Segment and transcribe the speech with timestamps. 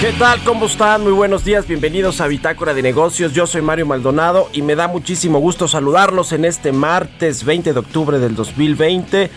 [0.00, 0.42] ¿Qué tal?
[0.44, 1.02] ¿Cómo están?
[1.02, 3.34] Muy buenos días, bienvenidos a Bitácora de Negocios.
[3.34, 7.78] Yo soy Mario Maldonado y me da muchísimo gusto saludarlos en este martes 20 de
[7.78, 9.30] octubre del 2020.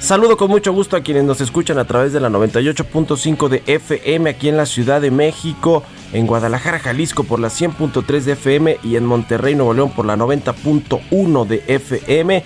[0.00, 4.30] Saludo con mucho gusto a quienes nos escuchan a través de la 98.5 de FM
[4.30, 5.82] aquí en la Ciudad de México,
[6.14, 10.16] en Guadalajara, Jalisco por la 100.3 de FM y en Monterrey, Nuevo León por la
[10.16, 12.42] 90.1 de FM.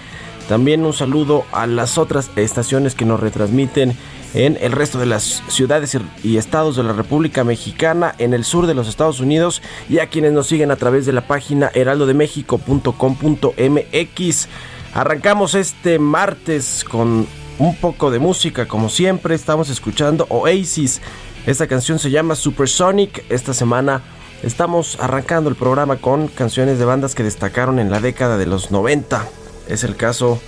[0.48, 3.96] También un saludo a las otras estaciones que nos retransmiten
[4.34, 8.66] en el resto de las ciudades y- estados de la República Mexicana, en el sur
[8.66, 14.48] de los Estados Unidos y a quienes nos siguen a través de la página heraldodemexico.com.mx.
[14.94, 17.26] Arrancamos este martes con
[17.58, 19.34] un poco de música, como siempre.
[19.34, 21.00] Estamos escuchando Oasis.
[21.46, 23.24] Esta canción se llama Supersonic.
[23.30, 24.02] Esta semana
[24.42, 28.70] estamos arrancando el programa con canciones de bandas que destacaron en la década de los
[28.70, 29.26] 90.
[29.68, 30.40] Es el caso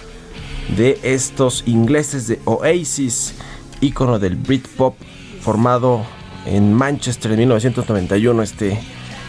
[0.77, 3.35] de estos ingleses de Oasis,
[3.81, 4.97] ícono del Britpop
[5.41, 6.05] formado
[6.47, 8.81] en Manchester en 1991, este,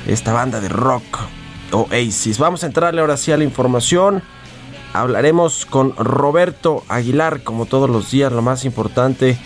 [0.07, 1.03] esta banda de rock
[1.71, 2.37] Oasis.
[2.39, 4.23] Vamos a entrarle ahora sí a la información.
[4.93, 9.37] Hablaremos con Roberto Aguilar, como todos los días, lo más importante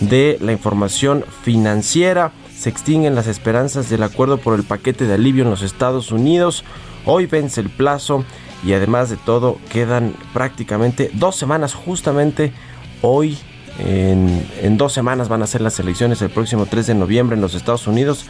[0.00, 2.32] de la información financiera.
[2.54, 6.64] Se extinguen las esperanzas del acuerdo por el paquete de alivio en los Estados Unidos.
[7.04, 8.24] Hoy vence el plazo
[8.64, 12.52] y además de todo quedan prácticamente dos semanas justamente
[13.00, 13.38] hoy.
[13.78, 17.54] En, dos semanas van a ser las elecciones el próximo 3 de noviembre en los
[17.54, 18.26] Estados Unidos.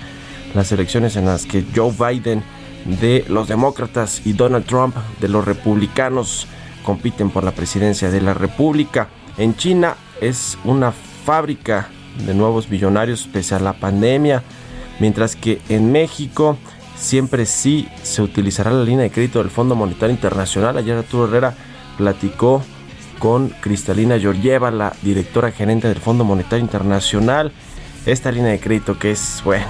[0.55, 2.43] Las elecciones en las que Joe Biden
[3.01, 6.47] de los demócratas y Donald Trump de los republicanos
[6.85, 9.09] compiten por la presidencia de la República.
[9.39, 11.89] En China es una fábrica
[12.27, 14.43] de nuevos billonarios pese a la pandemia,
[15.01, 16.59] mientras que en México
[16.97, 20.77] siempre sí se utilizará la línea de crédito del Fondo Monetario Internacional.
[20.77, 21.55] Ayer Arturo Herrera
[21.97, 22.63] platicó
[23.23, 27.53] con Cristalina Georgieva, la directora gerente del Fondo Monetario Internacional.
[28.05, 29.65] Esta línea de crédito que es, bueno,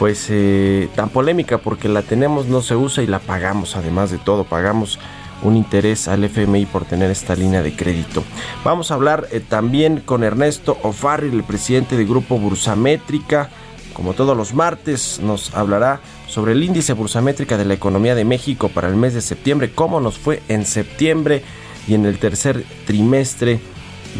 [0.00, 4.18] pues eh, tan polémica porque la tenemos, no se usa y la pagamos, además de
[4.18, 4.98] todo, pagamos
[5.44, 8.24] un interés al FMI por tener esta línea de crédito.
[8.64, 13.48] Vamos a hablar eh, también con Ernesto O'Farrill, el presidente del grupo Bursamétrica.
[13.92, 18.68] Como todos los martes, nos hablará sobre el índice bursamétrica de la economía de México
[18.70, 21.44] para el mes de septiembre, cómo nos fue en septiembre
[21.86, 23.60] y en el tercer trimestre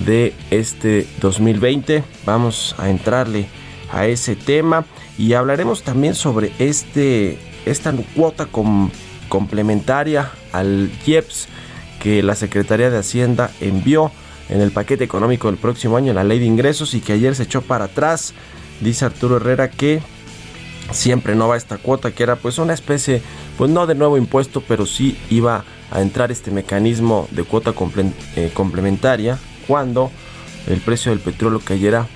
[0.04, 2.04] de este 2020.
[2.24, 3.46] Vamos a entrarle
[3.92, 4.84] a ese tema
[5.18, 8.90] y hablaremos también sobre este esta cuota com-
[9.28, 11.48] complementaria al IEPS
[12.00, 14.12] que la Secretaría de Hacienda envió
[14.48, 17.44] en el paquete económico del próximo año, la ley de ingresos y que ayer se
[17.44, 18.34] echó para atrás.
[18.80, 20.00] Dice Arturo Herrera que
[20.92, 23.22] siempre no va esta cuota, que era pues una especie,
[23.58, 27.74] pues no de nuevo impuesto, pero sí iba a entrar este mecanismo de cuota
[28.36, 30.10] eh, complementaria cuando
[30.66, 32.06] el precio del petróleo cayera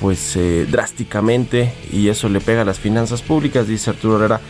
[0.00, 4.40] pues eh, drásticamente y eso le pega a las finanzas públicas, dice Arturo Herrera,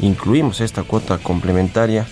[0.00, 2.06] incluimos esta cuota complementaria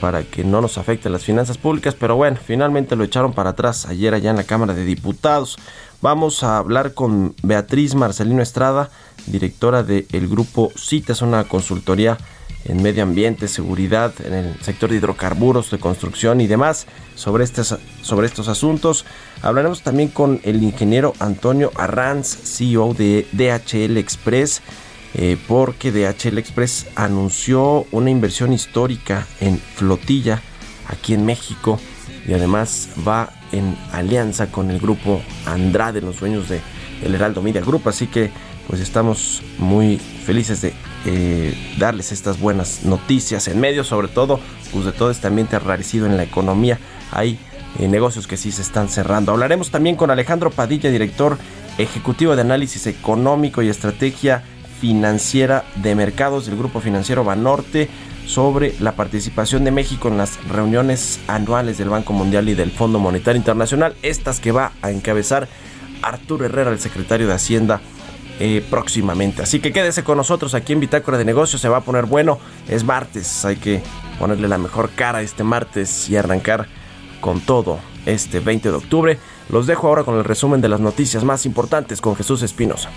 [0.00, 3.86] para que no nos afecte las finanzas públicas, pero bueno, finalmente lo echaron para atrás
[3.86, 5.58] ayer allá en la Cámara de Diputados.
[6.02, 8.90] Vamos a hablar con Beatriz Marcelino Estrada,
[9.26, 12.18] directora del grupo CITA, es una consultoría
[12.68, 16.86] en medio ambiente, seguridad, en el sector de hidrocarburos, de construcción y demás.
[17.14, 19.04] Sobre, estos, sobre estos asuntos
[19.42, 24.62] hablaremos también con el ingeniero Antonio Arranz, CEO de DHL Express,
[25.14, 30.42] eh, porque DHL Express anunció una inversión histórica en flotilla
[30.88, 31.80] aquí en México
[32.26, 36.60] y además va en alianza con el grupo Andrade, los dueños de
[37.02, 38.30] el Heraldo Media Group, así que
[38.66, 40.74] pues estamos muy felices de
[41.06, 44.40] eh, darles estas buenas noticias en medio, sobre todo,
[44.72, 46.80] pues de todo este ambiente rarecido en la economía.
[47.12, 47.38] Hay
[47.78, 49.30] eh, negocios que sí se están cerrando.
[49.30, 51.38] Hablaremos también con Alejandro Padilla, director
[51.78, 54.42] ejecutivo de análisis económico y estrategia
[54.80, 57.88] financiera de mercados del Grupo Financiero Banorte
[58.26, 62.98] sobre la participación de México en las reuniones anuales del Banco Mundial y del Fondo
[62.98, 65.48] Monetario Internacional, estas que va a encabezar
[66.02, 67.80] Arturo Herrera, el secretario de Hacienda,
[68.38, 69.42] eh, próximamente.
[69.42, 72.38] Así que quédese con nosotros aquí en Bitácora de Negocios, se va a poner bueno,
[72.68, 73.82] es martes, hay que
[74.18, 76.66] ponerle la mejor cara este martes y arrancar
[77.20, 79.18] con todo este 20 de octubre.
[79.48, 82.90] Los dejo ahora con el resumen de las noticias más importantes con Jesús Espinosa.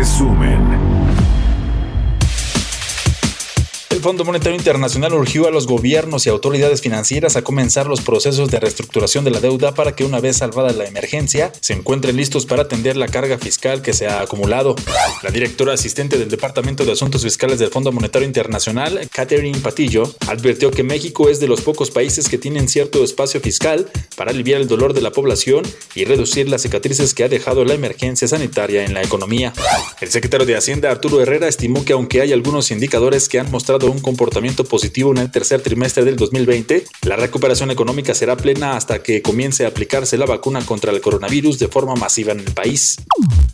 [0.00, 1.09] Resumen.
[4.00, 8.50] El Fondo Monetario Internacional urgió a los gobiernos y autoridades financieras a comenzar los procesos
[8.50, 12.46] de reestructuración de la deuda para que una vez salvada la emergencia, se encuentren listos
[12.46, 14.74] para atender la carga fiscal que se ha acumulado.
[15.22, 20.70] La directora asistente del Departamento de Asuntos Fiscales del Fondo Monetario Internacional, Catherine Patillo, advirtió
[20.70, 24.66] que México es de los pocos países que tienen cierto espacio fiscal para aliviar el
[24.66, 25.62] dolor de la población
[25.94, 29.52] y reducir las cicatrices que ha dejado la emergencia sanitaria en la economía.
[30.00, 33.89] El secretario de Hacienda, Arturo Herrera, estimó que aunque hay algunos indicadores que han mostrado
[33.90, 39.02] un comportamiento positivo en el tercer trimestre del 2020, la recuperación económica será plena hasta
[39.02, 42.96] que comience a aplicarse la vacuna contra el coronavirus de forma masiva en el país.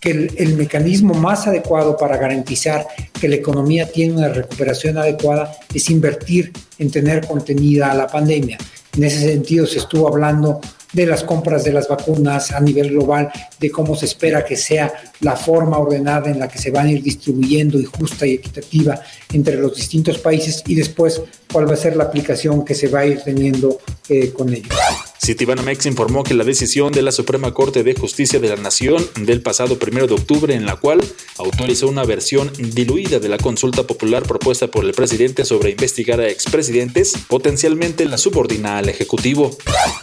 [0.00, 2.87] que el, el mecanismo más adecuado para garantizar
[3.19, 8.59] que la economía tiene una recuperación adecuada es invertir en tener contenida la pandemia.
[8.97, 10.61] En ese sentido se estuvo hablando
[10.97, 14.91] de las compras de las vacunas a nivel global, de cómo se espera que sea
[15.21, 18.99] la forma ordenada en la que se van a ir distribuyendo y justa y equitativa
[19.31, 21.21] entre los distintos países y después
[21.53, 23.79] cuál va a ser la aplicación que se va a ir teniendo
[24.09, 24.75] eh, con ellos.
[25.25, 29.43] Citibanamex informó que la decisión de la Suprema Corte de Justicia de la Nación del
[29.43, 31.03] pasado 1 de octubre, en la cual
[31.39, 36.29] autorizó una versión diluida de la consulta popular propuesta por el presidente sobre investigar a
[36.29, 39.57] expresidentes, potencialmente la subordina al Ejecutivo.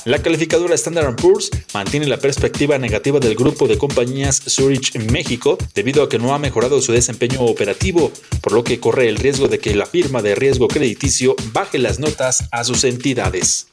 [0.06, 6.04] La calificadora Standard Poor's mantiene la perspectiva negativa del grupo de compañías Zurich México debido
[6.04, 8.12] a que no ha mejorado su desempeño operativo,
[8.42, 12.00] por lo que corre el riesgo de que la firma de riesgo crediticio baje las
[12.00, 13.73] notas a sus entidades.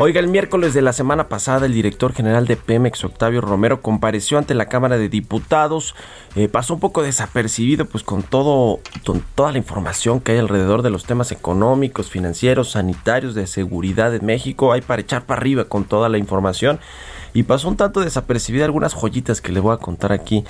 [0.00, 4.38] Oiga, el miércoles de la semana pasada el director general de Pemex, Octavio Romero, compareció
[4.38, 5.96] ante la Cámara de Diputados.
[6.36, 10.82] Eh, pasó un poco desapercibido pues con todo, con toda la información que hay alrededor
[10.82, 14.72] de los temas económicos, financieros, sanitarios, de seguridad en México.
[14.72, 16.78] Hay para echar para arriba con toda la información.
[17.34, 20.44] Y pasó un tanto desapercibida algunas joyitas que le voy a contar aquí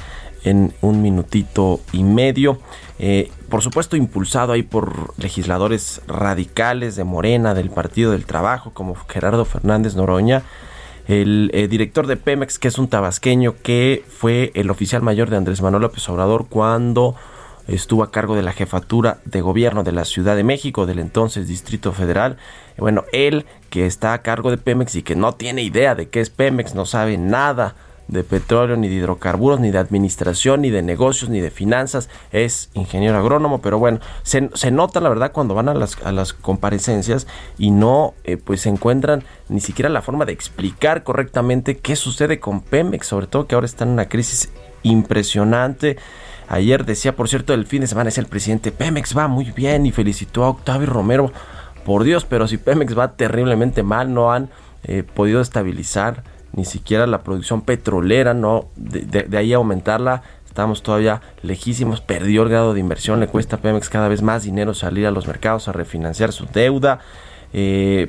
[0.44, 2.58] en un minutito y medio.
[2.98, 8.94] Eh, por supuesto, impulsado ahí por legisladores radicales de Morena, del Partido del Trabajo, como
[9.08, 10.42] Gerardo Fernández Noroña.
[11.06, 15.36] El eh, director de Pemex, que es un tabasqueño, que fue el oficial mayor de
[15.36, 17.14] Andrés Manuel López Obrador cuando
[17.66, 21.48] estuvo a cargo de la jefatura de gobierno de la Ciudad de México, del entonces
[21.48, 22.36] Distrito Federal.
[22.76, 26.20] Bueno, él que está a cargo de Pemex y que no tiene idea de qué
[26.20, 27.74] es Pemex, no sabe nada
[28.08, 32.08] de petróleo, ni de hidrocarburos, ni de administración, ni de negocios, ni de finanzas.
[32.32, 36.10] Es ingeniero agrónomo, pero bueno, se, se nota la verdad cuando van a las, a
[36.10, 37.26] las comparecencias
[37.58, 42.40] y no eh, pues se encuentran ni siquiera la forma de explicar correctamente qué sucede
[42.40, 44.50] con Pemex, sobre todo que ahora están en una crisis
[44.82, 45.98] impresionante.
[46.48, 49.84] Ayer decía, por cierto, el fin de semana es el presidente, Pemex va muy bien
[49.84, 51.30] y felicitó a Octavio Romero.
[51.84, 54.50] Por Dios, pero si Pemex va terriblemente mal, no han
[54.84, 56.22] eh, podido estabilizar
[56.58, 62.74] ni siquiera la producción petrolera, no, de, ahí aumentarla, estamos todavía lejísimos, perdió el grado
[62.74, 65.72] de inversión, le cuesta a Pemex cada vez más dinero salir a los mercados a
[65.72, 66.98] refinanciar su deuda.
[67.52, 68.06] Eh,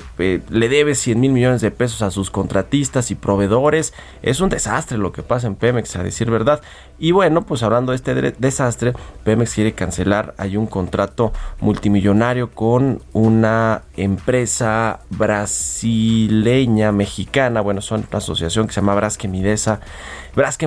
[0.50, 3.94] le debe 100 mil millones de pesos a sus contratistas y proveedores.
[4.22, 6.60] Es un desastre lo que pasa en Pemex, a decir verdad.
[6.98, 8.92] Y bueno, pues hablando de este de- desastre,
[9.24, 10.34] Pemex quiere cancelar.
[10.36, 17.60] Hay un contrato multimillonario con una empresa brasileña, mexicana.
[17.60, 19.80] Bueno, son una asociación que se llama Braskem Idesa.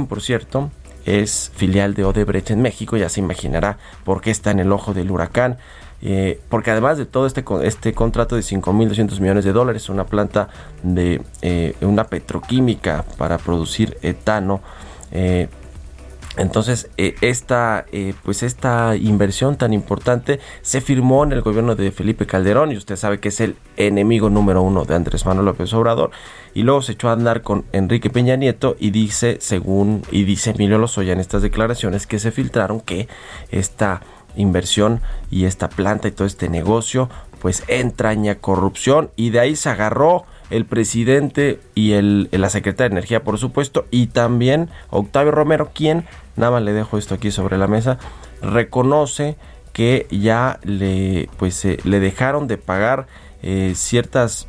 [0.07, 0.71] Por cierto,
[1.05, 2.97] es filial de Odebrecht en México.
[2.97, 5.57] Ya se imaginará por qué está en el ojo del huracán.
[6.05, 10.49] Eh, porque además de todo este, este contrato de 5.200 millones de dólares, una planta
[10.83, 14.59] de eh, una petroquímica para producir etano,
[15.11, 15.47] eh,
[16.35, 17.85] entonces, esta,
[18.23, 22.95] pues esta inversión tan importante se firmó en el gobierno de Felipe Calderón y usted
[22.95, 26.09] sabe que es el enemigo número uno de Andrés Manuel López Obrador
[26.55, 30.49] y luego se echó a andar con Enrique Peña Nieto y dice, según y dice
[30.49, 33.07] Emilio Lozoya en estas declaraciones que se filtraron que
[33.51, 34.01] esta
[34.35, 37.09] inversión y esta planta y todo este negocio
[37.43, 39.11] pues entraña corrupción.
[39.17, 43.85] Y de ahí se agarró el presidente y el, la secretaria de Energía, por supuesto,
[43.91, 46.05] y también Octavio Romero, quien,
[46.37, 47.97] nada más le dejo esto aquí sobre la mesa,
[48.41, 49.35] reconoce
[49.73, 53.07] que ya le, pues, eh, le dejaron de pagar
[53.41, 54.47] eh, ciertas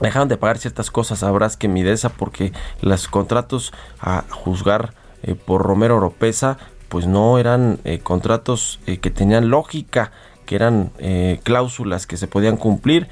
[0.00, 1.22] dejaron de pagar ciertas cosas.
[1.22, 6.58] A Braskem Midesa porque los contratos a juzgar eh, por Romero Oropesa
[6.94, 10.12] pues no eran eh, contratos eh, que tenían lógica,
[10.46, 13.08] que eran eh, cláusulas que se podían cumplir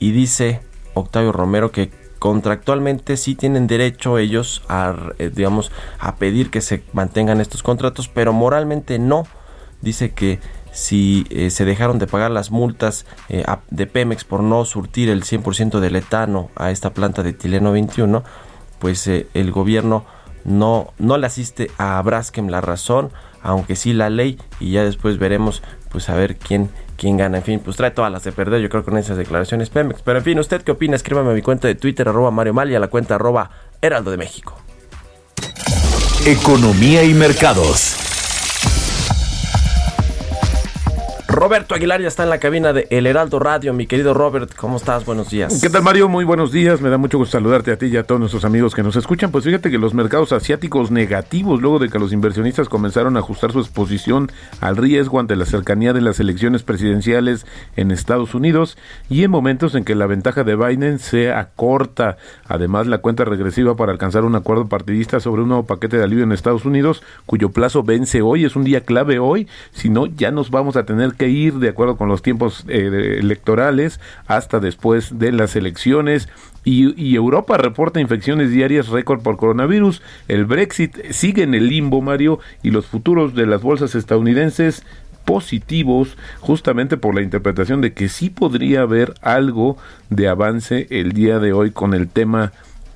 [0.00, 0.62] y dice
[0.94, 5.70] Octavio Romero que contractualmente sí tienen derecho ellos a eh, digamos
[6.00, 9.28] a pedir que se mantengan estos contratos, pero moralmente no.
[9.80, 10.40] Dice que
[10.72, 13.06] si se dejaron de pagar las multas
[13.70, 18.24] de Pemex por no surtir el 100% del etano a esta planta de Tileno 21,
[18.80, 20.04] pues el gobierno
[20.44, 23.10] no, no le asiste a Braskem la razón,
[23.42, 27.38] aunque sí la ley, y ya después veremos pues a ver quién, quién gana.
[27.38, 30.02] En fin, pues trae todas las de perder, yo creo con esas declaraciones Pemex.
[30.02, 30.96] Pero en fin, ¿usted qué opina?
[30.96, 33.50] Escríbame a mi cuenta de Twitter, arroba Mario Mal y a la cuenta arroba
[33.82, 34.56] Heraldo de México.
[36.26, 37.96] Economía y mercados.
[41.40, 43.72] Roberto Aguilar ya está en la cabina de El Heraldo Radio.
[43.72, 45.06] Mi querido Robert, ¿cómo estás?
[45.06, 45.58] Buenos días.
[45.62, 46.06] ¿Qué tal Mario?
[46.06, 46.82] Muy buenos días.
[46.82, 49.30] Me da mucho gusto saludarte a ti y a todos nuestros amigos que nos escuchan.
[49.30, 53.52] Pues fíjate que los mercados asiáticos negativos, luego de que los inversionistas comenzaron a ajustar
[53.52, 54.30] su exposición
[54.60, 58.76] al riesgo ante la cercanía de las elecciones presidenciales en Estados Unidos
[59.08, 62.18] y en momentos en que la ventaja de Biden se acorta.
[62.48, 66.24] Además, la cuenta regresiva para alcanzar un acuerdo partidista sobre un nuevo paquete de alivio
[66.24, 70.30] en Estados Unidos, cuyo plazo vence hoy, es un día clave hoy, si no ya
[70.30, 75.18] nos vamos a tener que ir de acuerdo con los tiempos eh, electorales hasta después
[75.18, 76.28] de las elecciones.
[76.62, 80.02] Y, y Europa reporta infecciones diarias récord por coronavirus.
[80.28, 84.84] El Brexit sigue en el limbo, Mario, y los futuros de las bolsas estadounidenses
[85.24, 89.76] positivos justamente por la interpretación de que sí podría haber algo
[90.08, 92.52] de avance el día de hoy con el tema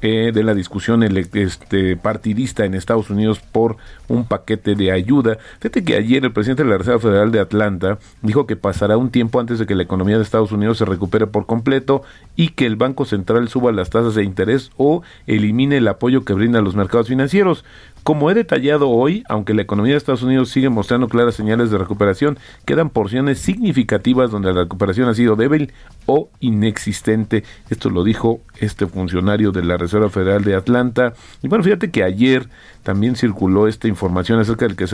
[0.07, 5.39] eh, de la discusión este, partidista en Estados Unidos por un paquete de ayuda.
[5.61, 9.09] Fíjate que ayer el presidente de la Reserva Federal de Atlanta dijo que pasará un
[9.09, 12.03] tiempo antes de que la economía de Estados Unidos se recupere por completo
[12.37, 16.35] y que el Banco Central suba las tasas de interés o elimine el apoyo que
[16.35, 17.65] brinda a los mercados financieros.
[18.05, 21.79] Como he detallado hoy, aunque la economía de Estados Unidos sigue mostrando claras señales de
[21.79, 25.73] recuperación, quedan porciones significativas donde la recuperación ha sido débil
[26.05, 27.45] o inexistente.
[27.71, 31.15] Esto lo dijo este funcionario de la Reserva Federal de Atlanta.
[31.43, 32.51] Y bueno, fíjate que ayer
[32.83, 34.85] también circuló esta información acerca del, que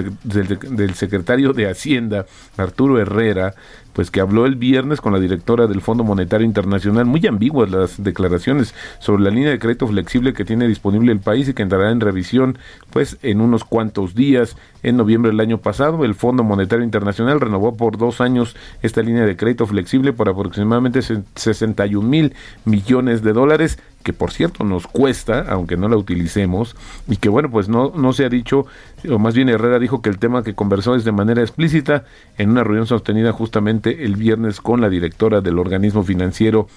[0.68, 2.26] del secretario de Hacienda,
[2.56, 3.54] Arturo Herrera,
[4.00, 8.02] pues que habló el viernes con la directora del Fondo Monetario Internacional, muy ambiguas las
[8.02, 11.90] declaraciones sobre la línea de crédito flexible que tiene disponible el país y que entrará
[11.90, 12.56] en revisión
[12.94, 14.56] pues en unos cuantos días.
[14.82, 19.26] En noviembre del año pasado, el Fondo Monetario Internacional renovó por dos años esta línea
[19.26, 22.32] de crédito flexible por aproximadamente se- 61 mil
[22.64, 26.76] millones de dólares que por cierto nos cuesta, aunque no la utilicemos,
[27.08, 28.66] y que bueno, pues no, no se ha dicho,
[29.08, 32.04] o más bien Herrera dijo que el tema que conversó es de manera explícita
[32.38, 36.68] en una reunión sostenida justamente el viernes con la directora del organismo financiero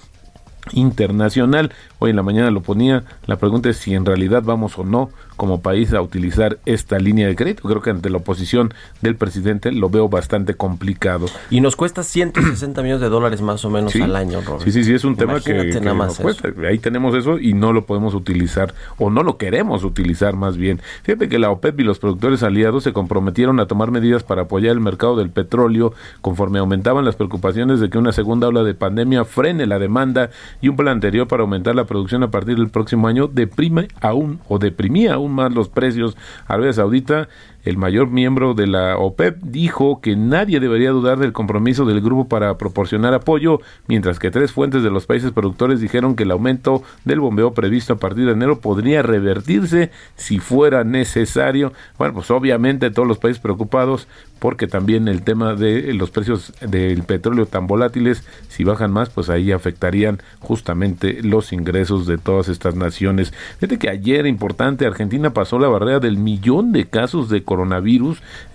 [0.72, 1.72] internacional.
[1.98, 5.10] Hoy en la mañana lo ponía, la pregunta es si en realidad vamos o no
[5.36, 7.62] como país a utilizar esta línea de crédito.
[7.68, 8.72] Creo que ante la oposición
[9.02, 11.26] del presidente lo veo bastante complicado.
[11.50, 14.00] Y nos cuesta 160 millones de dólares más o menos Sí.
[14.02, 14.64] al año, Robert.
[14.64, 16.48] Sí, sí, sí, es un tema que, Imagínate que nada más nos cuesta.
[16.68, 20.80] Ahí tenemos eso y no lo podemos utilizar, o no lo queremos utilizar más bien.
[21.02, 24.72] Fíjate que la OPEP y los productores aliados se comprometieron a tomar medidas para apoyar
[24.72, 29.24] el mercado del petróleo conforme aumentaban las preocupaciones de que una segunda ola de pandemia
[29.24, 33.08] frene la demanda y un plan anterior para aumentar la producción a partir del próximo
[33.08, 36.16] año deprime aún o deprimía aún más los precios.
[36.46, 37.28] Arabia Saudita
[37.64, 42.28] el mayor miembro de la OPEP, dijo que nadie debería dudar del compromiso del grupo
[42.28, 46.82] para proporcionar apoyo, mientras que tres fuentes de los países productores dijeron que el aumento
[47.04, 51.72] del bombeo previsto a partir de enero podría revertirse si fuera necesario.
[51.98, 54.08] Bueno, pues obviamente todos los países preocupados
[54.44, 59.30] porque también el tema de los precios del petróleo tan volátiles, si bajan más, pues
[59.30, 63.32] ahí afectarían justamente los ingresos de todas estas naciones.
[63.58, 67.53] Fíjate que ayer, importante, Argentina pasó la barrera del millón de casos de coronavirus.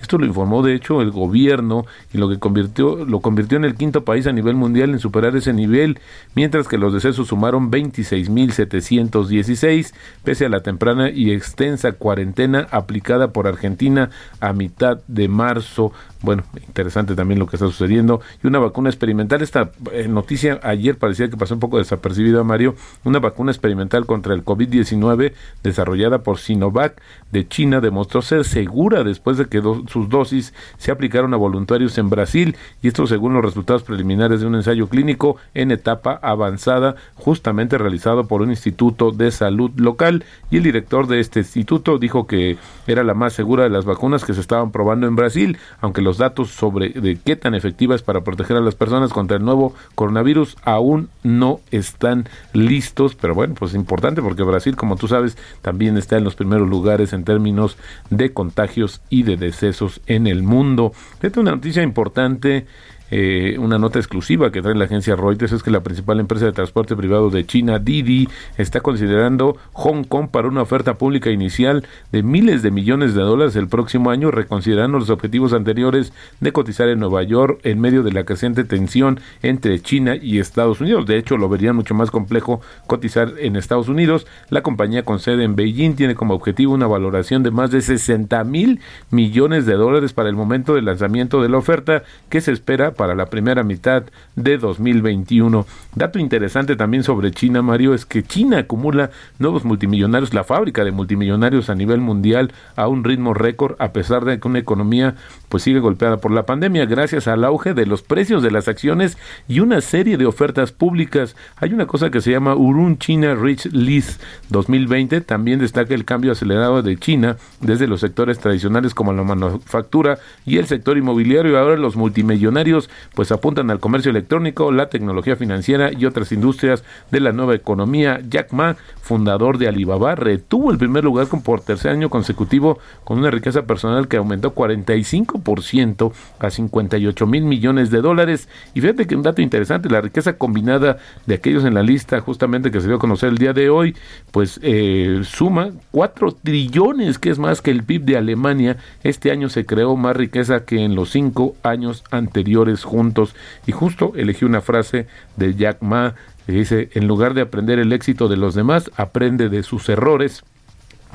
[0.02, 3.76] Esto lo informó, de hecho, el gobierno y lo que convirtió, lo convirtió en el
[3.76, 6.00] quinto país a nivel mundial en superar ese nivel,
[6.36, 13.48] mientras que los decesos sumaron 26.716, pese a la temprana y extensa cuarentena aplicada por
[13.48, 15.92] Argentina a mitad de marzo.
[16.22, 18.22] Bueno, interesante también lo que está sucediendo.
[18.44, 22.76] Y una vacuna experimental, esta eh, noticia ayer parecía que pasó un poco desapercibida, Mario.
[23.04, 25.34] Una vacuna experimental contra el COVID-19
[25.64, 31.34] desarrollada por Sinovac de China demostró ser segura después de que sus dosis se aplicaron
[31.34, 32.58] a voluntarios en Brasil.
[32.82, 38.28] Y esto según los resultados preliminares de un ensayo clínico en etapa avanzada, justamente realizado
[38.28, 40.26] por un instituto de salud local.
[40.52, 42.58] Y el director de este instituto dijo que
[42.88, 46.09] era la más segura de las vacunas que se estaban probando en Brasil aunque los
[46.18, 49.74] datos sobre de qué tan efectiva es para proteger a las personas contra el nuevo
[49.96, 55.38] coronavirus aún no están listos, pero bueno, pues es importante porque Brasil, como tú sabes,
[55.62, 57.78] también está en los primeros lugares en términos
[58.10, 60.92] de contagios y de decesos en el mundo.
[61.16, 62.66] Esta es una noticia importante
[63.12, 66.52] eh, una nota exclusiva que trae la agencia Reuters es que la principal empresa de
[66.52, 72.24] transporte privado de China, Didi, está considerando Hong Kong para una oferta pública inicial de
[72.24, 77.00] miles de millones de dólares el próximo año, reconsiderando los objetivos anteriores de cotizar en
[77.00, 81.06] Nueva York en medio de la creciente tensión entre China y Estados Unidos.
[81.06, 84.28] De hecho, lo verían mucho más complejo cotizar en Estados Unidos.
[84.50, 88.44] La compañía con sede en Beijing tiene como objetivo una valoración de más de 60
[88.44, 92.92] mil millones de dólares para el momento del lanzamiento de la oferta que se espera
[93.00, 94.04] para la primera mitad
[94.36, 95.66] de 2021.
[95.96, 100.92] Dato interesante también sobre China, Mario, es que China acumula nuevos multimillonarios, la fábrica de
[100.92, 105.16] multimillonarios a nivel mundial a un ritmo récord, a pesar de que una economía
[105.48, 109.18] pues sigue golpeada por la pandemia, gracias al auge de los precios de las acciones
[109.48, 111.38] y una serie de ofertas públicas.
[111.56, 116.34] Hay una cosa que se llama Urun China Rich List 2020, también destaca el cambio
[116.34, 121.78] acelerado de China desde los sectores tradicionales como la manufactura y el sector inmobiliario, ahora
[121.78, 127.32] los multimillonarios pues apuntan al comercio electrónico, la tecnología financiera y otras industrias de la
[127.32, 128.22] nueva economía.
[128.30, 133.32] Jack Ma, fundador de Alibaba, retuvo el primer lugar por tercer año consecutivo con una
[133.32, 138.50] riqueza personal que aumentó 45% a 58 mil millones de dólares.
[138.74, 142.72] Y fíjate que un dato interesante, la riqueza combinada de aquellos en la lista justamente
[142.72, 143.96] que se dio a conocer el día de hoy,
[144.32, 148.78] pues eh, suma 4 trillones, que es más que el PIB de Alemania.
[149.04, 153.36] Este año se creó más riqueza que en los cinco años anteriores juntos.
[153.66, 156.16] Y justo elegí una frase de Jack Ma
[156.46, 160.44] que dice, en lugar de aprender el éxito de los demás, aprende de sus errores.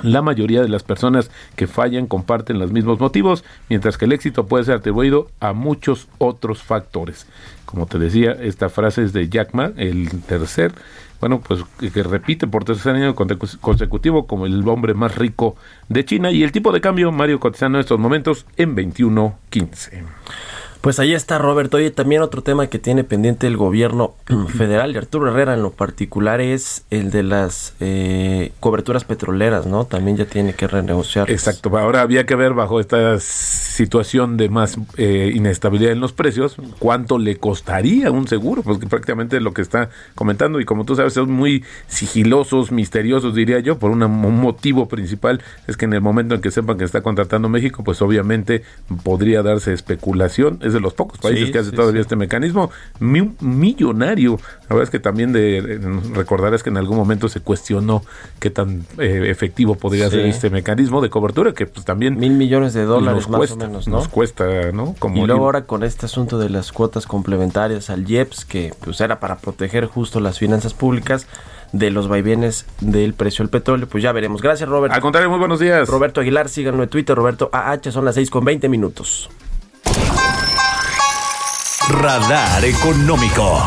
[0.03, 4.46] La mayoría de las personas que fallan comparten los mismos motivos, mientras que el éxito
[4.46, 7.27] puede ser atribuido a muchos otros factores.
[7.64, 10.72] Como te decía, esta frase es de Jack Ma, el tercer,
[11.20, 15.57] bueno, pues que repite por tercer año consecutivo como el hombre más rico
[15.88, 20.03] de China y el tipo de cambio, Mario cotizando en estos momentos en 21.15.
[20.85, 21.79] Pues ahí está Roberto.
[21.79, 24.16] Oye, también otro tema que tiene pendiente el gobierno
[24.55, 29.87] federal de Arturo Herrera en lo particular es el de las eh, coberturas petroleras, ¿no?
[29.87, 31.31] También ya tiene que renegociar.
[31.31, 31.75] Exacto.
[31.79, 37.16] Ahora había que ver bajo esta situación de más eh, inestabilidad en los precios cuánto
[37.16, 41.14] le costaría un seguro, pues que prácticamente lo que está comentando y como tú sabes
[41.14, 46.03] son muy sigilosos, misteriosos diría yo, por una, un motivo principal es que en el
[46.03, 48.64] momento en que sepan que está contratando México, pues obviamente
[49.03, 50.59] podría darse especulación.
[50.61, 54.39] Es de los pocos países que hace todavía este mecanismo millonario.
[54.63, 55.81] La verdad es que también de,
[56.13, 58.03] recordarás que en algún momento se cuestionó
[58.41, 62.19] qué tan eh, efectivo podría ser este mecanismo de cobertura, que pues también...
[62.19, 63.97] Mil millones de dólares más cuesta, o menos, ¿no?
[63.97, 64.95] Nos cuesta, ¿no?
[64.99, 69.01] Como y luego ahora con este asunto de las cuotas complementarias al IEPS, que pues
[69.01, 71.27] era para proteger justo las finanzas públicas,
[71.75, 73.89] de los vaivenes del precio del petróleo.
[73.89, 74.41] Pues ya veremos.
[74.41, 74.95] Gracias, Roberto.
[74.95, 75.89] Al contrario, muy buenos días.
[75.89, 79.29] Roberto Aguilar, síganlo en Twitter, Roberto AH, son las 6 con 20 minutos.
[82.01, 83.63] Radar Económico.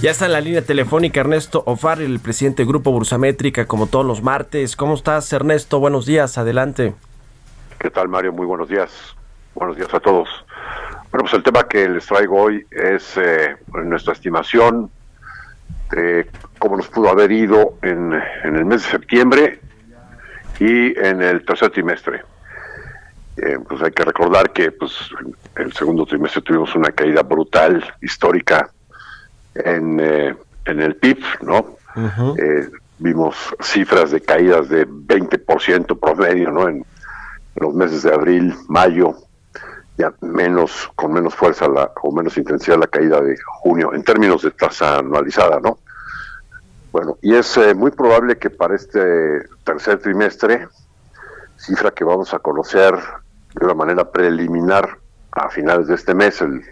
[0.00, 4.06] Ya está en la línea telefónica Ernesto O'Farrill, el presidente del Grupo Bursamétrica, como todos
[4.06, 4.76] los martes.
[4.76, 5.78] ¿Cómo estás, Ernesto?
[5.78, 6.94] Buenos días, adelante.
[7.78, 8.32] ¿Qué tal, Mario?
[8.32, 8.90] Muy buenos días.
[9.54, 10.28] Buenos días a todos.
[11.10, 14.90] Bueno, pues el tema que les traigo hoy es eh, nuestra estimación
[15.90, 19.60] de cómo nos pudo haber ido en, en el mes de septiembre
[20.58, 22.22] y en el tercer trimestre.
[23.42, 24.92] Eh, pues hay que recordar que pues
[25.56, 28.70] en el segundo trimestre tuvimos una caída brutal, histórica,
[29.54, 31.76] en, eh, en el PIB, ¿no?
[32.36, 36.68] Eh, vimos cifras de caídas de 20% promedio, ¿no?
[36.68, 36.84] En
[37.56, 39.14] los meses de abril, mayo,
[39.96, 44.42] ya menos, con menos fuerza la, o menos intensidad la caída de junio, en términos
[44.42, 45.78] de tasa anualizada, ¿no?
[46.92, 50.68] Bueno, y es muy probable que para este tercer trimestre,
[51.56, 52.98] cifra que vamos a conocer
[53.54, 54.98] de una manera preliminar
[55.32, 56.62] a finales de este mes, el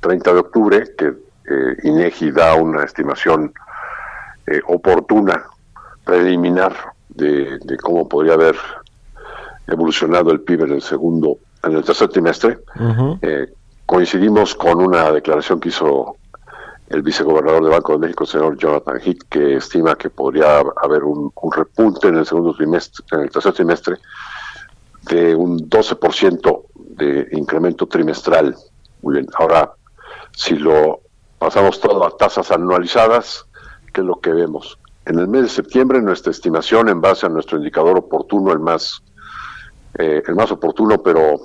[0.00, 3.52] 30 de octubre, que eh, INEGI da una estimación
[4.46, 5.44] eh, oportuna,
[6.04, 6.74] preliminar,
[7.08, 8.56] de, de cómo podría haber
[9.66, 12.58] evolucionado el PIB en el segundo, en el tercer trimestre.
[13.22, 13.46] Eh,
[13.86, 16.16] coincidimos con una declaración que hizo
[16.88, 21.04] el vicegobernador de Banco de México, el señor Jonathan Heath, que estima que podría haber
[21.04, 23.96] un, un repunte en el segundo trimestre, en el tercer trimestre,
[25.02, 28.56] de un 12% de incremento trimestral.
[29.02, 29.72] Muy bien, ahora,
[30.32, 31.00] si lo
[31.38, 33.46] pasamos todo a tasas anualizadas,
[33.92, 34.78] ¿qué es lo que vemos?
[35.06, 39.02] En el mes de septiembre, nuestra estimación, en base a nuestro indicador oportuno, el más,
[39.98, 41.40] eh, el más oportuno, pero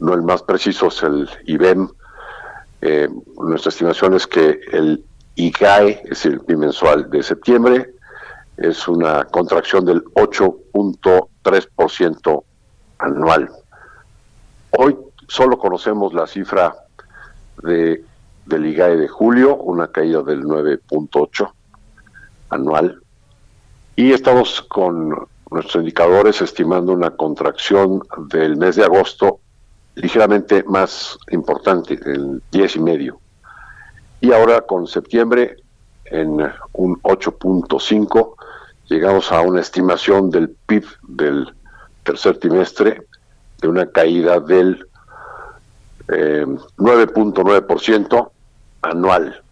[0.00, 1.88] no el más preciso, es el IBEM.
[2.80, 7.94] Eh, nuestra estimación es que el IGAE, es el bimensual de septiembre,
[8.56, 12.44] es una contracción del 8.3%
[12.98, 13.50] anual.
[14.70, 16.74] Hoy solo conocemos la cifra
[17.62, 18.04] de,
[18.46, 21.50] del IGAE de julio, una caída del 9.8
[22.50, 23.02] anual,
[23.96, 29.40] y estamos con nuestros indicadores estimando una contracción del mes de agosto
[29.94, 33.20] ligeramente más importante, el 10 y medio.
[34.20, 35.56] Y ahora con septiembre
[36.04, 36.40] en
[36.72, 38.34] un 8.5
[38.88, 41.54] llegamos a una estimación del PIB del
[42.08, 43.02] tercer trimestre
[43.60, 44.86] de una caída del
[46.08, 46.46] eh,
[46.78, 48.30] 9.9%
[48.80, 49.42] anual.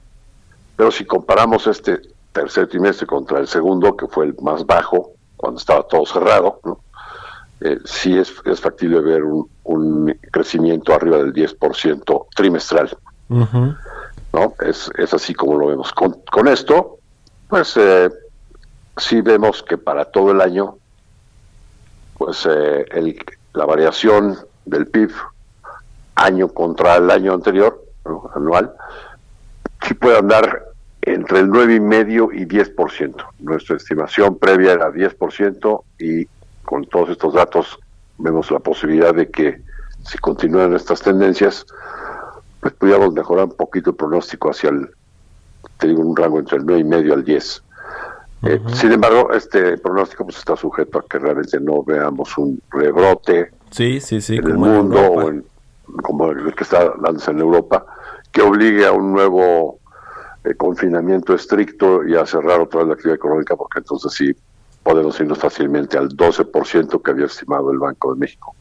[0.75, 2.01] Pero si comparamos este
[2.33, 6.81] tercer trimestre contra el segundo, que fue el más bajo, cuando estaba todo cerrado, ¿no?
[7.61, 12.97] eh, sí es, es factible ver un, un crecimiento arriba del 10% trimestral.
[13.29, 14.55] ¿no?
[14.61, 15.93] Es, es así como lo vemos.
[15.93, 17.01] Con, con esto,
[17.49, 18.11] pues eh,
[18.97, 20.79] sí vemos que para todo el año,
[22.19, 23.19] pues eh, el,
[23.55, 25.11] la variación del PIB
[26.15, 27.85] año contra el año anterior,
[28.35, 28.73] anual,
[29.87, 30.65] sí puede andar
[31.03, 33.25] entre el 9,5 y 10%.
[33.41, 36.27] Nuestra estimación previa era 10% y
[36.65, 37.79] con todos estos datos
[38.19, 39.61] vemos la posibilidad de que
[40.05, 41.67] si continúan estas tendencias,
[42.61, 44.91] pues pudiéramos mejorar un poquito el pronóstico hacia el,
[45.79, 47.63] te digo, un rango entre el 9,5 al 10.
[48.43, 53.51] Eh, sin embargo, este pronóstico pues está sujeto a que realmente no veamos un rebrote
[53.71, 54.37] Sí, sí, sí.
[54.37, 55.45] en el como en mundo o en,
[56.03, 57.87] como el que está dándose en Europa,
[58.33, 59.81] que obligue a un nuevo
[60.45, 64.33] eh, confinamiento estricto y a cerrar otra vez la actividad económica, porque entonces sí
[64.83, 68.55] podemos irnos fácilmente al 12% que había estimado el Banco de México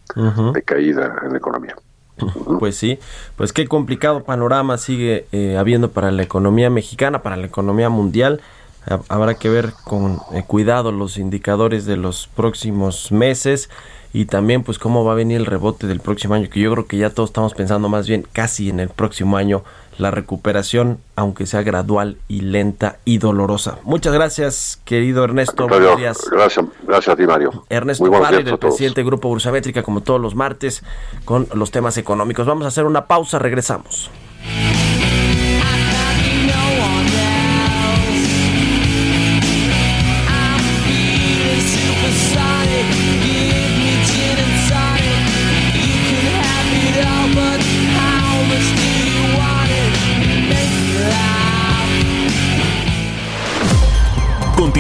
[0.53, 1.75] de caída en la economía.
[2.59, 2.97] Pues sí,
[3.35, 8.39] pues qué complicado panorama sigue eh, habiendo para la economía mexicana, para la economía mundial.
[8.87, 13.69] Ha- Habrá que ver con eh, cuidado los indicadores de los próximos meses
[14.13, 16.85] y también pues cómo va a venir el rebote del próximo año, que yo creo
[16.87, 19.63] que ya todos estamos pensando más bien casi en el próximo año
[19.97, 23.79] la recuperación, aunque sea gradual y lenta y dolorosa.
[23.83, 25.67] Muchas gracias, querido Ernesto.
[25.67, 26.17] Mario, Buenos días.
[26.31, 27.63] gracias, gracias a ti, Mario.
[27.69, 30.83] Ernesto Muy buenos Farrell, días a el presidente del Grupo Bursamétrica, como todos los martes,
[31.23, 32.45] con los temas económicos.
[32.45, 34.09] Vamos a hacer una pausa, regresamos.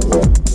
[0.00, 0.53] Thank you.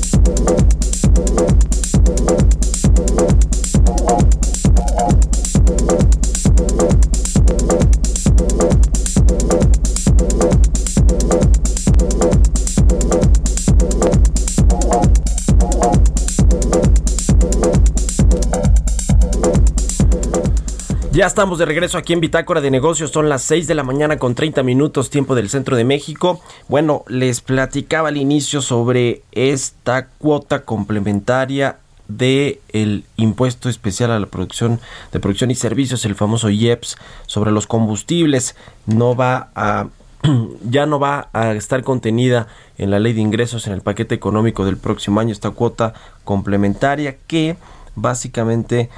[21.19, 23.11] Ya estamos de regreso aquí en Bitácora de Negocios.
[23.11, 26.39] Son las 6 de la mañana con 30 minutos, tiempo del centro de México.
[26.69, 34.27] Bueno, les platicaba al inicio sobre esta cuota complementaria de el impuesto especial a la
[34.27, 34.79] producción
[35.11, 38.55] de producción y servicios, el famoso IEPS, sobre los combustibles.
[38.85, 39.87] No va a
[40.69, 44.63] ya no va a estar contenida en la ley de ingresos en el paquete económico
[44.63, 47.57] del próximo año esta cuota complementaria que
[47.95, 48.89] básicamente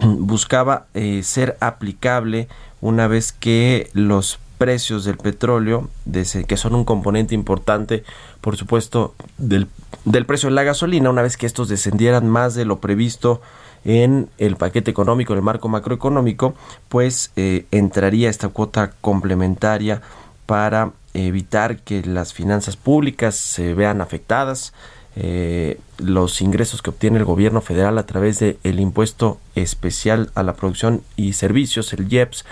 [0.00, 2.48] buscaba eh, ser aplicable
[2.80, 5.88] una vez que los precios del petróleo,
[6.46, 8.04] que son un componente importante,
[8.40, 9.68] por supuesto, del,
[10.04, 13.42] del precio de la gasolina, una vez que estos descendieran más de lo previsto
[13.84, 16.54] en el paquete económico, en el marco macroeconómico,
[16.88, 20.02] pues eh, entraría esta cuota complementaria
[20.46, 24.72] para evitar que las finanzas públicas se vean afectadas,
[25.18, 30.42] eh, los ingresos que obtiene el gobierno federal a través del el impuesto especial a
[30.42, 32.44] la producción y servicios, el IEPS,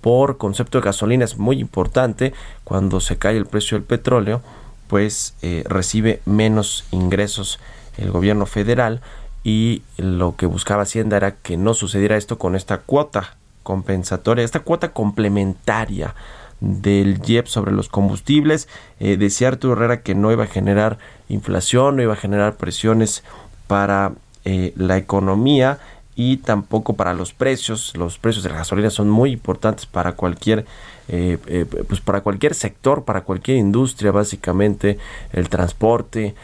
[0.00, 2.32] por concepto de gasolina es muy importante.
[2.64, 4.40] Cuando se cae el precio del petróleo,
[4.86, 7.58] pues eh, recibe menos ingresos
[7.98, 9.00] el gobierno federal
[9.44, 14.60] y lo que buscaba Hacienda era que no sucediera esto con esta cuota compensatoria, esta
[14.60, 16.14] cuota complementaria
[16.62, 18.68] del IEP sobre los combustibles.
[19.00, 20.98] Eh, decía Arturo Herrera que no iba a generar
[21.28, 23.24] inflación, no iba a generar presiones
[23.66, 24.12] para
[24.44, 25.78] eh, la economía
[26.14, 27.96] y tampoco para los precios.
[27.96, 30.64] Los precios de la gasolina son muy importantes para cualquier
[31.08, 34.98] eh, eh, pues para cualquier sector, para cualquier industria, básicamente
[35.32, 36.34] el transporte,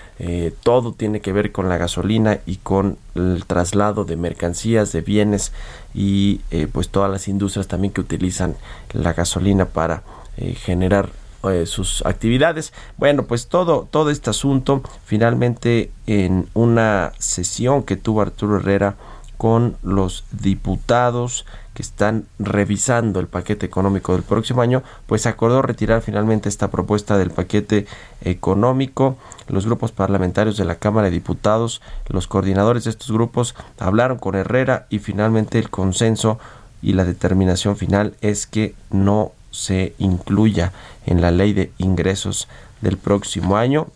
[0.63, 5.53] todo tiene que ver con la gasolina y con el traslado de mercancías, de bienes
[5.95, 6.41] y
[6.73, 8.57] pues todas las industrias también que utilizan
[8.93, 10.03] la gasolina para
[10.37, 11.11] generar
[11.45, 12.73] eh, sus actividades.
[12.97, 18.97] Bueno, pues todo, todo este asunto finalmente en una sesión que tuvo Arturo Herrera
[19.39, 26.03] con los diputados que están revisando el paquete económico del próximo año, pues acordó retirar
[26.03, 27.87] finalmente esta propuesta del paquete
[28.21, 29.17] económico.
[29.47, 34.35] Los grupos parlamentarios de la Cámara de Diputados, los coordinadores de estos grupos hablaron con
[34.35, 36.41] Herrera y finalmente el consenso
[36.83, 40.73] y la determinación final es que no se incluya
[41.07, 42.49] en la ley de ingresos
[42.81, 43.87] del próximo año.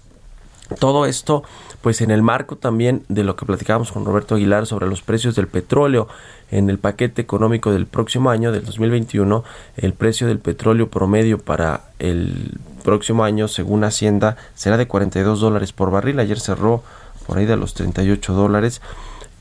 [0.74, 1.42] Todo esto,
[1.80, 5.34] pues en el marco también de lo que platicábamos con Roberto Aguilar sobre los precios
[5.34, 6.08] del petróleo
[6.50, 9.42] en el paquete económico del próximo año, del 2021,
[9.76, 15.72] el precio del petróleo promedio para el próximo año, según Hacienda, será de 42 dólares
[15.72, 16.20] por barril.
[16.20, 16.82] Ayer cerró
[17.26, 18.82] por ahí de los 38 dólares.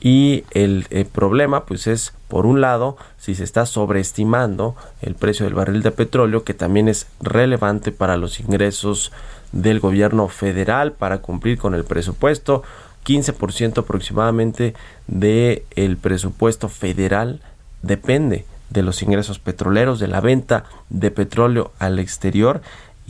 [0.03, 5.53] Y el, problema, pues es, por un lado, si se está sobreestimando el precio del
[5.53, 9.11] barril de petróleo, que también es relevante para los ingresos
[9.51, 12.63] del gobierno federal para cumplir con el presupuesto.
[13.05, 14.75] 15% aproximadamente
[15.07, 17.41] del el presupuesto federal
[17.81, 22.61] depende de los ingresos petroleros, de la venta de petróleo al exterior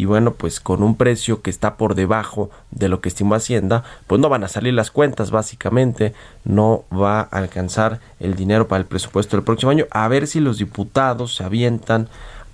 [0.01, 3.83] y bueno, pues con un precio que está por debajo de lo que estimó Hacienda,
[4.07, 8.79] pues no van a salir las cuentas básicamente, no va a alcanzar el dinero para
[8.79, 12.07] el presupuesto del próximo año, a ver si los diputados se avientan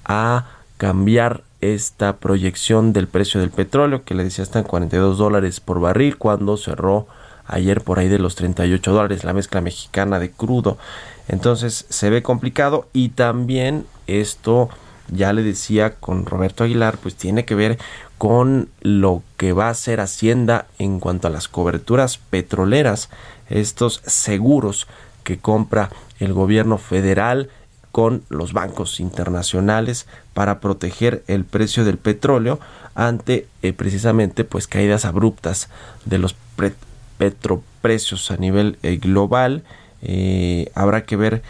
[0.04, 0.48] a
[0.78, 5.80] cambiar esta proyección del precio del petróleo, que le decía está en 42 dólares por
[5.80, 7.08] barril, cuando cerró
[7.46, 10.78] ayer por ahí de los 38 dólares la mezcla mexicana de crudo.
[11.28, 14.70] Entonces se ve complicado y también esto
[15.10, 17.78] ya le decía con Roberto Aguilar, pues tiene que ver
[18.18, 23.10] con lo que va a hacer Hacienda en cuanto a las coberturas petroleras,
[23.50, 24.88] estos seguros
[25.24, 25.90] que compra
[26.20, 27.50] el gobierno federal
[27.92, 32.60] con los bancos internacionales para proteger el precio del petróleo
[32.96, 35.70] ante eh, precisamente pues caídas abruptas
[36.06, 36.36] de los
[37.18, 39.64] petroprecios a nivel eh, global
[40.02, 41.42] eh, habrá que ver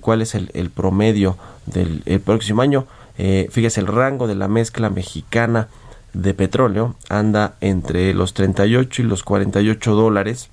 [0.00, 5.68] cuál es el, promedio del el próximo año fíjese, el rango de la mezcla mexicana
[6.14, 10.48] de petróleo anda entre los 38 y los 48 dólares.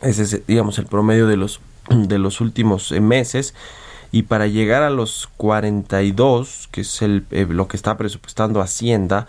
[0.00, 1.60] Ese es, digamos, el promedio de los,
[1.90, 3.54] de los últimos meses.
[4.12, 9.26] Y para llegar a los 42, que es el, eh, lo que está presupuestando Hacienda,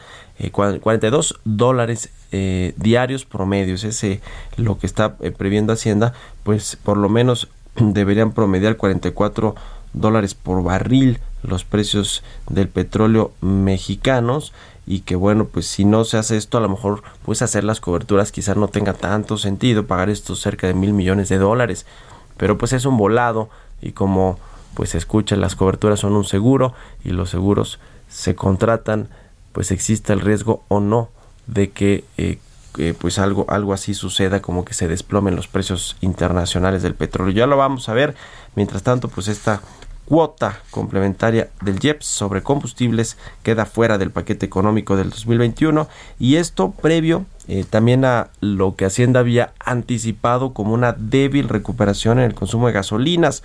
[0.51, 4.21] 42 dólares diarios promedios, ese
[4.57, 6.13] lo que está previendo Hacienda,
[6.43, 9.55] pues por lo menos deberían promediar 44
[9.93, 14.53] dólares por barril los precios del petróleo mexicanos.
[14.87, 17.79] Y que bueno pues si no se hace esto a lo mejor pues hacer las
[17.79, 21.85] coberturas quizás no tenga tanto sentido pagar estos cerca de mil millones de dólares.
[22.37, 23.49] Pero pues es un volado
[23.81, 24.39] y como
[24.73, 27.79] pues escucha las coberturas son un seguro y los seguros
[28.09, 29.09] se contratan
[29.51, 31.09] pues exista el riesgo o no
[31.47, 32.39] de que eh,
[32.99, 37.33] pues algo algo así suceda como que se desplomen los precios internacionales del petróleo.
[37.33, 38.15] Ya lo vamos a ver.
[38.55, 39.61] Mientras tanto pues esta
[40.05, 45.87] cuota complementaria del IEPS sobre combustibles queda fuera del paquete económico del 2021
[46.19, 52.19] y esto previo eh, también a lo que Hacienda había anticipado como una débil recuperación
[52.19, 53.41] en el consumo de gasolinas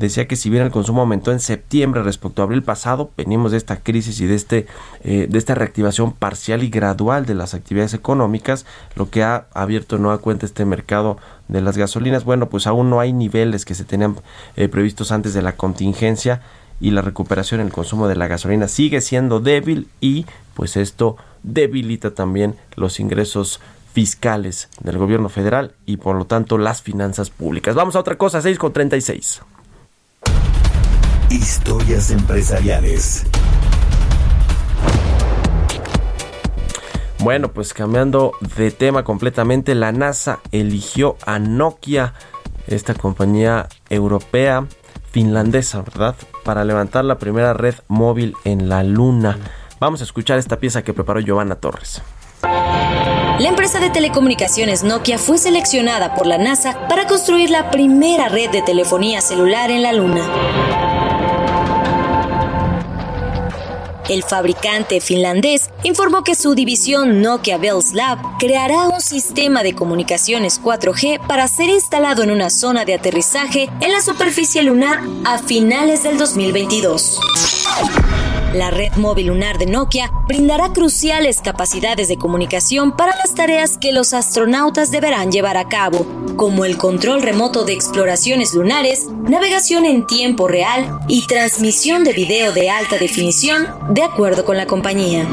[0.00, 3.58] decía que si bien el consumo aumentó en septiembre respecto a abril pasado, venimos de
[3.58, 4.66] esta crisis y de, este,
[5.04, 8.64] eh, de esta reactivación parcial y gradual de las actividades económicas,
[8.96, 12.24] lo que ha abierto nueva cuenta este mercado de las gasolinas.
[12.24, 14.16] Bueno, pues aún no hay niveles que se tenían
[14.56, 16.40] eh, previstos antes de la contingencia
[16.80, 21.18] y la recuperación en el consumo de la gasolina sigue siendo débil y pues esto
[21.42, 23.60] debilita también los ingresos
[23.92, 27.74] fiscales del gobierno federal y por lo tanto las finanzas públicas.
[27.74, 29.42] Vamos a otra cosa, 6 con 36.
[31.30, 33.24] Historias empresariales.
[37.20, 42.14] Bueno, pues cambiando de tema completamente, la NASA eligió a Nokia,
[42.66, 44.66] esta compañía europea
[45.12, 46.16] finlandesa, ¿verdad?
[46.42, 49.38] Para levantar la primera red móvil en la Luna.
[49.78, 52.02] Vamos a escuchar esta pieza que preparó Giovanna Torres.
[52.42, 58.50] La empresa de telecomunicaciones Nokia fue seleccionada por la NASA para construir la primera red
[58.50, 61.09] de telefonía celular en la Luna.
[64.08, 70.60] El fabricante finlandés informó que su división Nokia Bells Lab creará un sistema de comunicaciones
[70.60, 76.02] 4G para ser instalado en una zona de aterrizaje en la superficie lunar a finales
[76.02, 77.18] del 2022.
[78.52, 83.92] La red móvil lunar de Nokia brindará cruciales capacidades de comunicación para las tareas que
[83.92, 90.04] los astronautas deberán llevar a cabo, como el control remoto de exploraciones lunares, navegación en
[90.04, 95.28] tiempo real y transmisión de video de alta definición, de acuerdo con la compañía.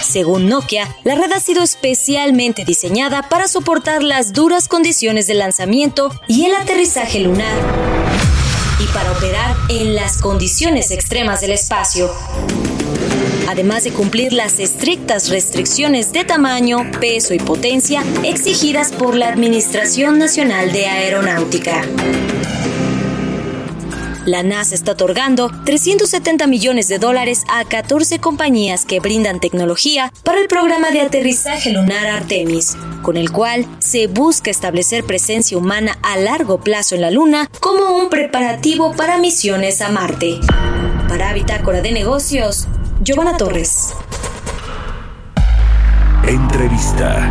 [0.00, 6.12] Según Nokia, la red ha sido especialmente diseñada para soportar las duras condiciones de lanzamiento
[6.28, 8.01] y el aterrizaje lunar
[8.82, 12.10] y para operar en las condiciones extremas del espacio.
[13.48, 20.18] Además de cumplir las estrictas restricciones de tamaño, peso y potencia exigidas por la Administración
[20.18, 21.82] Nacional de Aeronáutica.
[24.24, 30.40] La NASA está otorgando 370 millones de dólares a 14 compañías que brindan tecnología para
[30.40, 36.16] el programa de aterrizaje lunar Artemis, con el cual se busca establecer presencia humana a
[36.18, 40.38] largo plazo en la Luna como un preparativo para misiones a Marte.
[41.08, 42.68] Para Bitácora de Negocios,
[43.02, 43.92] Giovanna Torres.
[46.28, 47.28] Entrevista.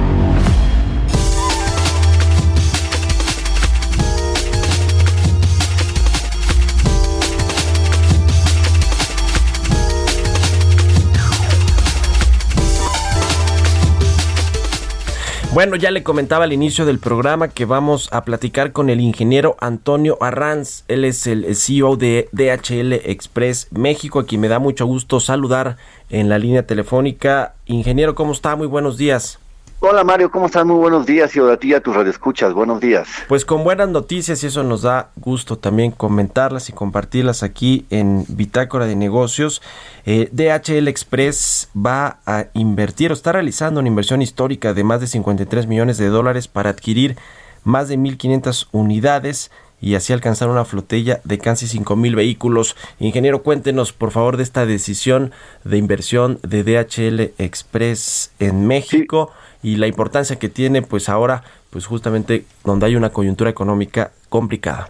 [15.54, 19.58] Bueno, ya le comentaba al inicio del programa que vamos a platicar con el ingeniero
[19.60, 20.86] Antonio Arranz.
[20.88, 25.76] Él es el CEO de DHL Express México, a quien me da mucho gusto saludar
[26.10, 27.56] en la línea telefónica.
[27.66, 28.56] Ingeniero, ¿cómo está?
[28.56, 29.40] Muy buenos días.
[29.84, 30.64] Hola Mario, ¿cómo estás?
[30.64, 32.54] Muy buenos días y a ti a tus radioescuchas.
[32.54, 33.08] Buenos días.
[33.28, 38.24] Pues con buenas noticias y eso nos da gusto también comentarlas y compartirlas aquí en
[38.28, 39.64] Bitácora de Negocios.
[40.06, 45.08] Eh, DHL Express va a invertir o está realizando una inversión histórica de más de
[45.08, 47.18] 53 millones de dólares para adquirir
[47.64, 49.50] más de 1.500 unidades
[49.82, 52.76] y así alcanzar una flotilla de casi 5 mil vehículos.
[53.00, 55.32] Ingeniero, cuéntenos por favor de esta decisión
[55.64, 59.32] de inversión de DHL Express en México
[59.64, 64.90] y la importancia que tiene pues ahora pues justamente donde hay una coyuntura económica complicada.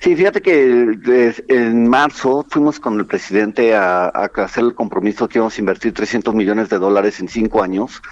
[0.00, 0.98] Sí, fíjate que
[1.48, 5.92] en marzo fuimos con el presidente a, a hacer el compromiso que íbamos a invertir
[5.92, 8.02] 300 millones de dólares en cinco años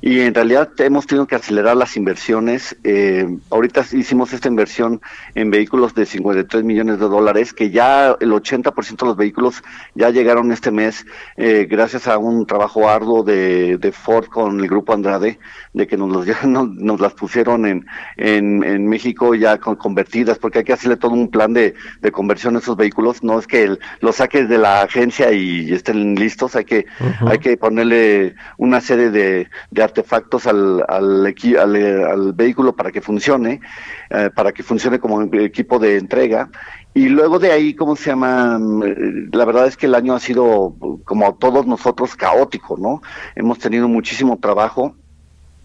[0.00, 2.76] y en realidad hemos tenido que acelerar las inversiones.
[2.84, 5.00] Eh, ahorita hicimos esta inversión
[5.34, 9.62] en vehículos de 53 millones de dólares, que ya el 80% de los vehículos
[9.94, 11.04] ya llegaron este mes,
[11.36, 15.38] eh, gracias a un trabajo arduo de, de, Ford con el grupo Andrade,
[15.72, 20.38] de que nos, los, nos, nos las pusieron en, en, en México ya con, convertidas,
[20.38, 23.24] porque hay que hacerle todo un plan de, de conversión a esos vehículos.
[23.24, 27.04] No es que el, los saques de la agencia y estén listos, hay que, uh
[27.04, 27.30] -huh.
[27.32, 33.00] hay que ponerle una serie de, de artefactos al, al, al, al, vehículo para que
[33.00, 33.60] funcione,
[34.10, 36.50] eh, para que funcione como equipo de entrega.
[36.94, 38.58] Y luego de ahí, ¿cómo se llama?
[39.32, 40.74] La verdad es que el año ha sido,
[41.04, 43.02] como todos nosotros, caótico, ¿no?
[43.36, 44.94] Hemos tenido muchísimo trabajo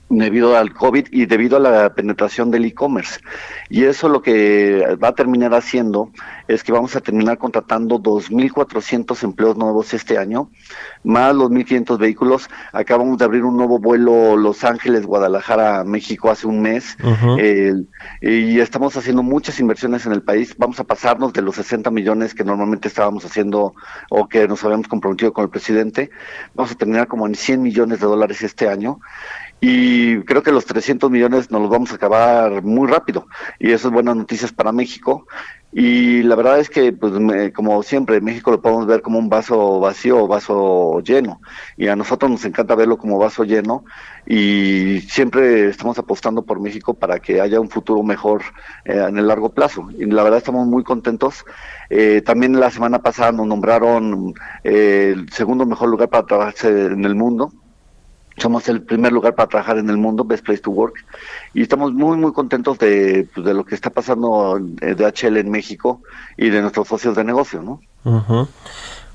[0.09, 3.19] debido al COVID y debido a la penetración del e-commerce.
[3.69, 6.11] Y eso lo que va a terminar haciendo
[6.47, 10.49] es que vamos a terminar contratando 2.400 empleos nuevos este año,
[11.03, 12.49] más los 1.500 vehículos.
[12.71, 16.97] Acabamos de abrir un nuevo vuelo Los Ángeles, Guadalajara, México hace un mes
[17.39, 17.73] eh,
[18.21, 20.55] y estamos haciendo muchas inversiones en el país.
[20.57, 23.73] Vamos a pasarnos de los 60 millones que normalmente estábamos haciendo
[24.09, 26.11] o que nos habíamos comprometido con el presidente.
[26.53, 28.99] Vamos a terminar como en 100 millones de dólares este año
[29.61, 33.27] y creo que los 300 millones nos los vamos a acabar muy rápido
[33.59, 35.25] y eso es buenas noticias para México.
[35.75, 39.29] Y la verdad es que pues me- como siempre México lo podemos ver como un
[39.29, 41.41] vaso vacío o vaso lleno
[41.77, 43.83] y a nosotros nos encanta verlo como vaso lleno
[44.25, 48.43] y siempre estamos apostando por México para que haya un futuro mejor
[48.85, 49.87] eh, en el largo plazo.
[49.97, 51.43] Y la verdad estamos muy contentos.
[51.89, 54.33] Eh, también la semana pasada nos nombraron
[54.63, 57.51] eh, el segundo mejor lugar para trabajar en el mundo
[58.37, 60.95] somos el primer lugar para trabajar en el mundo, Best Place to Work,
[61.53, 65.37] y estamos muy, muy contentos de, pues, de lo que está pasando eh, de HL
[65.37, 66.01] en México
[66.37, 67.81] y de nuestros socios de negocio, ¿no?
[68.03, 68.47] Ujú.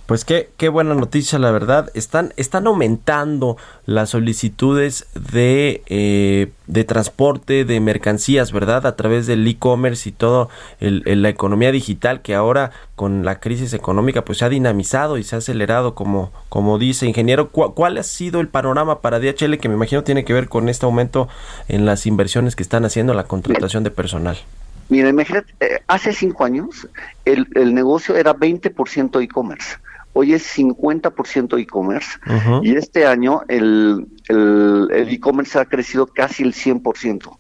[0.09, 1.91] Pues qué, qué buena noticia, la verdad.
[1.93, 8.87] Están, están aumentando las solicitudes de, eh, de transporte de mercancías, ¿verdad?
[8.87, 10.49] A través del e-commerce y todo
[10.81, 15.19] el, el- la economía digital que ahora con la crisis económica pues se ha dinamizado
[15.19, 17.51] y se ha acelerado, como, como dice ingeniero.
[17.51, 20.87] ¿Cuál, ha sido el panorama para DHL que me imagino tiene que ver con este
[20.87, 21.29] aumento
[21.69, 24.39] en las inversiones que están haciendo en la contratación de personal?
[24.89, 26.89] Mira, imagínate, eh, hace cinco años
[27.27, 29.77] el, el negocio era 20% e-commerce.
[30.19, 32.19] Hoy es 50% e-commerce
[32.63, 37.39] y este año el el el e-commerce ha crecido casi el 100%.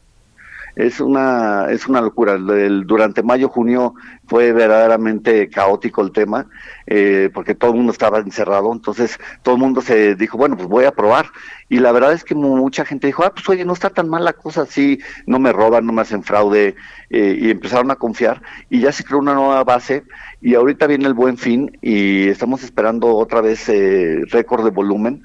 [0.78, 2.34] Es una, es una locura.
[2.34, 3.94] El- durante mayo, junio
[4.28, 6.46] fue verdaderamente caótico el tema,
[6.86, 8.72] eh, porque todo el mundo estaba encerrado.
[8.72, 11.26] Entonces, todo el mundo se dijo, bueno, pues voy a probar.
[11.68, 14.08] Y la verdad es que mu- mucha gente dijo, ah, pues oye, no está tan
[14.08, 16.76] mal la cosa así, no me roban, no me hacen fraude.
[17.10, 18.42] eh, y empezaron a confiar.
[18.70, 20.04] Y ya se creó una nueva base.
[20.40, 25.22] Y ahorita viene el buen fin y estamos esperando otra vez eh, récord de volumen.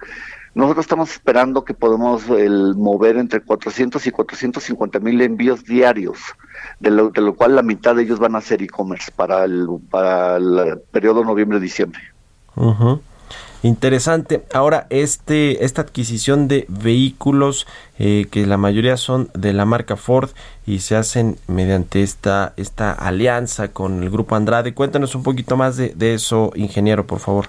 [0.55, 6.19] Nosotros estamos esperando que podemos el, mover entre 400 y 450 mil envíos diarios,
[6.79, 9.67] de lo, de lo cual la mitad de ellos van a ser e-commerce para el,
[9.89, 11.99] para el periodo noviembre-diciembre.
[13.63, 14.45] Interesante.
[14.53, 17.65] Ahora, este, esta adquisición de vehículos,
[17.97, 20.31] eh, que la mayoría son de la marca Ford
[20.67, 24.75] y se hacen mediante esta, esta alianza con el grupo Andrade.
[24.75, 27.47] Cuéntanos un poquito más de eso, ingeniero, por favor.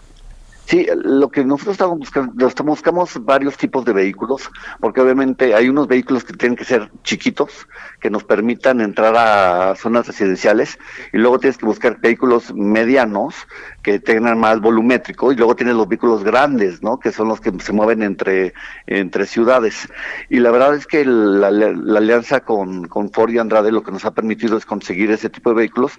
[0.66, 2.32] Sí, lo que nosotros estamos buscando,
[2.64, 4.50] buscamos varios tipos de vehículos,
[4.80, 7.66] porque obviamente hay unos vehículos que tienen que ser chiquitos,
[8.04, 10.78] que nos permitan entrar a zonas residenciales,
[11.14, 13.34] y luego tienes que buscar vehículos medianos
[13.82, 17.00] que tengan más volumétrico, y luego tienes los vehículos grandes, ¿no?
[17.00, 18.52] Que son los que se mueven entre,
[18.86, 19.88] entre ciudades.
[20.28, 23.90] Y la verdad es que la, la alianza con, con Ford y Andrade lo que
[23.90, 25.92] nos ha permitido es conseguir ese tipo de vehículos.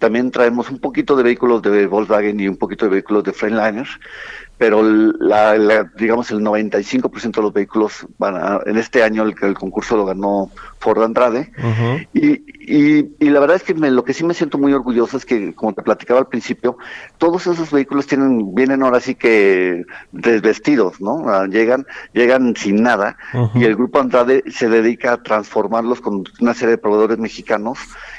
[0.00, 3.86] También traemos un poquito de vehículos de Volkswagen y un poquito de vehículos de Freightliner
[4.62, 9.34] pero la, la- digamos el 95% de los vehículos van a- en este año el,
[9.42, 11.50] el concurso lo ganó Ford Andrade.
[12.12, 12.28] Y,
[12.60, 15.24] y, y la verdad es que me- lo que sí me siento muy orgulloso es
[15.26, 16.78] que como te platicaba al principio
[17.18, 23.16] todos esos vehículos tienen vienen ahora sí que desvestidos no Ah, llegan llegan sin nada
[23.54, 27.78] y el grupo Andrade se dedica a transformarlos con una serie de proveedores mexicanos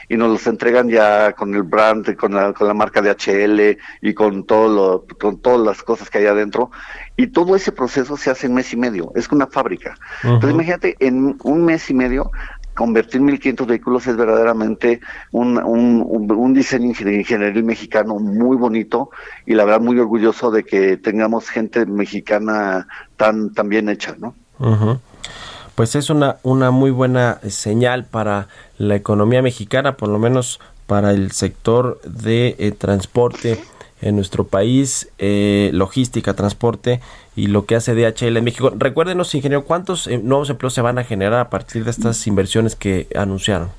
[0.10, 3.78] y nos los entregan ya con el brand, con la, con la marca de HL
[4.02, 6.72] y con todo lo, con todas las cosas que hay adentro.
[7.16, 9.96] Y todo ese proceso se hace en mes y medio, es una fábrica.
[10.24, 12.32] Entonces imagínate, en un mes y medio,
[12.76, 15.00] convertir 1.500 vehículos es verdaderamente
[15.32, 19.12] un, un, un- un diseño ingen- ingenieril mexicano muy bonito
[19.46, 24.34] y la verdad muy orgulloso de que tengamos gente mexicana tan, tan bien hecha, ¿no?
[24.60, 25.00] Ujú.
[25.76, 28.48] Pues es una, una muy buena señal para
[28.78, 33.60] la economía mexicana, por lo menos para el sector de eh, transporte
[34.02, 37.00] en nuestro país, eh, logística, transporte
[37.36, 38.72] y lo que hace DHL en México.
[38.76, 42.76] Recuérdenos, ingeniero, ¿cuántos eh, nuevos empleos se van a generar a partir de estas inversiones
[42.76, 43.70] que anunciaron?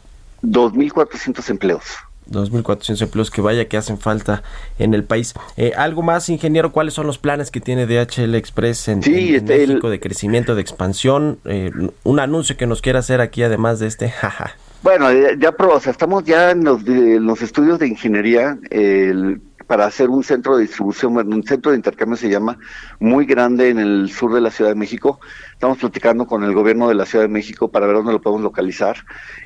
[0.42, 1.82] 2.400 empleos.
[2.31, 4.43] 2.400 empleos que vaya que hacen falta
[4.79, 5.35] en el país.
[5.57, 6.72] Eh, ¿Algo más, ingeniero?
[6.72, 10.01] ¿Cuáles son los planes que tiene DHL Express en, Sí, en- este, el- México de
[10.01, 11.39] crecimiento, de expansión?
[11.45, 11.70] Eh,
[12.03, 14.09] un anuncio que nos quiera hacer aquí además de este.
[14.11, 14.57] Jaja.
[14.83, 18.59] Bueno, eh, ya, o sea, estamos ya en los, de- en los estudios de ingeniería
[18.70, 19.41] el-
[19.75, 22.57] para hacer un centro de distribución, un centro de intercambio se llama,
[23.01, 25.18] muy grande en el sur de la Ciudad de México.
[25.53, 28.45] Estamos platicando con el gobierno de la Ciudad de México para ver dónde lo podemos
[28.45, 28.99] localizar.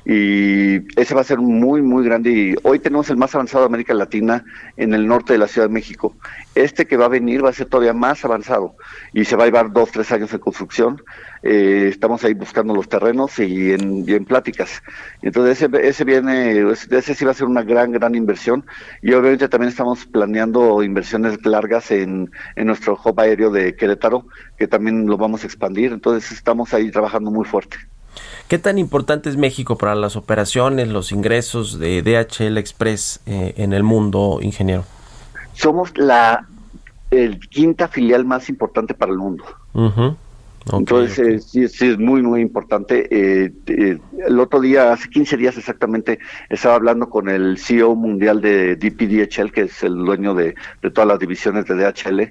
[0.04, 2.30] Y ese va a ser muy, muy grande.
[2.30, 4.44] Y hoy tenemos el más avanzado de América Latina
[4.76, 6.14] en el norte de la Ciudad de México.
[6.54, 8.74] Este que va a venir va a ser todavía más avanzado
[9.14, 11.00] y se va a llevar dos, tres años de construcción.
[11.42, 14.82] Eh, estamos ahí buscando los terrenos y en, y en pláticas.
[15.22, 18.64] Entonces ese, ese viene, ese sí va a ser una gran, gran inversión.
[19.02, 24.26] Y obviamente también estamos planeando inversiones largas en, en nuestro hub aéreo de Querétaro,
[24.56, 25.92] que también lo vamos a expandir.
[25.92, 27.76] Entonces estamos ahí trabajando muy fuerte.
[28.48, 33.72] ¿Qué tan importante es México para las operaciones, los ingresos de DHL Express eh, en
[33.72, 34.84] el mundo, ingeniero?
[35.52, 36.46] Somos la
[37.10, 39.44] el quinta filial más importante para el mundo.
[39.72, 40.16] Ujú.
[40.72, 41.26] Entonces, ok.
[41.26, 43.06] eh, sí, sí, es muy, muy importante.
[43.10, 48.40] Eh, eh, el otro día, hace 15 días exactamente, estaba hablando con el CEO mundial
[48.40, 52.30] de DPDHL, que es el dueño de, de todas las divisiones de DHL,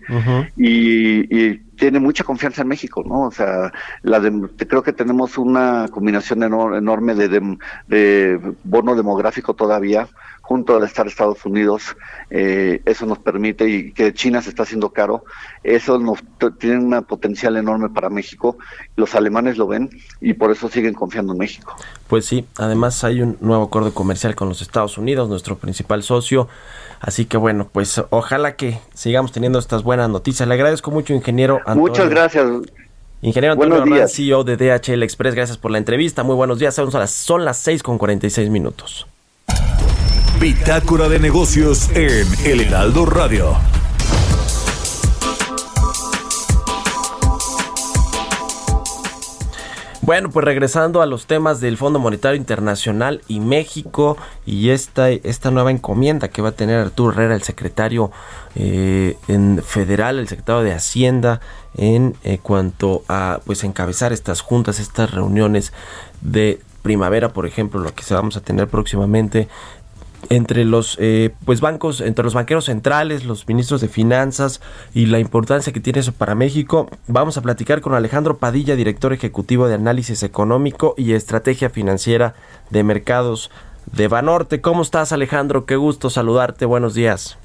[0.57, 3.21] y tiene mucha confianza en México, ¿no?
[3.27, 3.71] O sea,
[4.01, 7.57] la dem- creo que tenemos una combinación enor- enorme de,
[7.87, 10.07] de bono demográfico todavía,
[10.41, 11.95] junto al estar Estados Unidos,
[12.29, 15.25] eh, eso nos permite, y que China se está haciendo caro,
[15.61, 16.19] eso nos
[16.57, 18.57] tiene un potencial enorme para México,
[18.95, 19.89] los alemanes lo ven
[20.21, 21.75] y por eso siguen confiando en México.
[22.07, 26.47] Pues sí, además hay un nuevo acuerdo comercial con los Estados Unidos, nuestro principal socio.
[26.99, 30.47] Así que bueno, pues ojalá que sigamos teniendo estas buenas noticias.
[30.47, 31.81] Le agradezco mucho, ingeniero Antonio.
[31.81, 32.45] Muchas gracias.
[33.21, 34.13] Ingeniero Antonio días.
[34.13, 36.23] CEO de DHL Express, gracias por la entrevista.
[36.23, 39.07] Muy buenos días, son las, son las 6 con 46 minutos.
[40.39, 43.57] Bitácora de negocios en El Heraldo Radio.
[50.07, 55.51] Bueno, pues regresando a los temas del Fondo Monetario Internacional y México y esta, esta
[55.51, 58.09] nueva encomienda que va a tener Arturo Herrera, el secretario
[58.55, 61.41] eh, en federal, el secretario de Hacienda,
[61.75, 65.73] en eh, cuanto a pues encabezar estas juntas, estas reuniones
[66.21, 69.49] de primavera, por ejemplo, lo que se vamos a tener próximamente
[70.29, 74.61] entre los eh, pues bancos, entre los banqueros centrales, los ministros de finanzas
[74.93, 76.89] y la importancia que tiene eso para México.
[77.07, 82.33] Vamos a platicar con Alejandro Padilla, director ejecutivo de análisis económico y estrategia financiera
[82.69, 83.51] de mercados
[83.93, 84.59] de Banorte.
[84.59, 85.65] ¿Cómo estás, Alejandro?
[85.65, 86.65] Qué gusto saludarte.
[86.65, 87.37] Buenos días.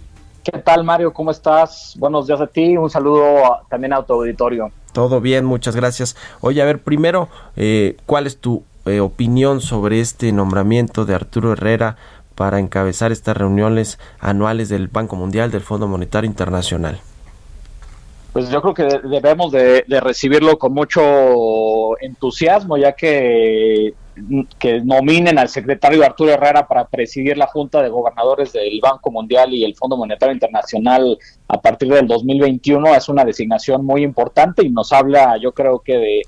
[0.43, 1.12] ¿Qué tal, Mario?
[1.12, 1.95] ¿Cómo estás?
[1.99, 2.77] Buenos días a ti.
[2.77, 4.73] Un saludo a- también a tu auditorio.
[4.93, 6.16] Todo bien, muchas gracias.
[6.41, 11.53] Oye, a ver, primero, eh, ¿cuál es tu eh, opinión sobre este nombramiento de Arturo
[11.53, 11.97] Herrera
[12.35, 16.99] para encabezar estas reuniones anuales del Banco Mundial, del Fondo Monetario Internacional?
[18.33, 23.93] Pues yo creo que de- debemos de, recibirlo con mucho entusiasmo, ya que,
[24.59, 29.53] que nominen al secretario Arturo Herrera para presidir la Junta de Gobernadores del Banco Mundial
[29.53, 31.18] y el Fondo Monetario Internacional
[31.49, 35.97] a partir del 2021 es una designación muy importante y nos habla, yo creo que
[35.99, 36.22] de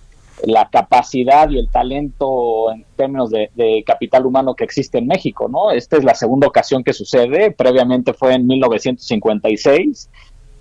[0.47, 5.71] la capacidad y el talento en términos de, capital humano que existe en México, ¿no?
[5.71, 10.11] Esta es la segunda ocasión que sucede, previamente fue en 1956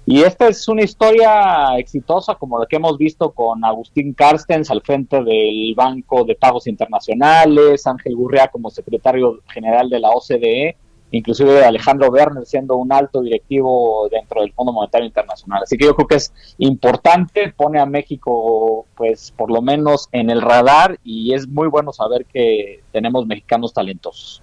[0.06, 4.82] y esta es una historia exitosa como la que hemos visto con Agustín Carstens al
[4.82, 10.76] frente del Banco de Pagos Internacionales, Ángel Gurrea como secretario general de la OCDE,
[11.14, 15.64] inclusive Alejandro Werner siendo un alto directivo dentro del Fondo Monetario Internacional.
[15.64, 20.30] Así que yo creo que es importante, pone a México pues por lo menos en
[20.30, 24.43] el radar y es muy bueno saber que tenemos mexicanos talentosos.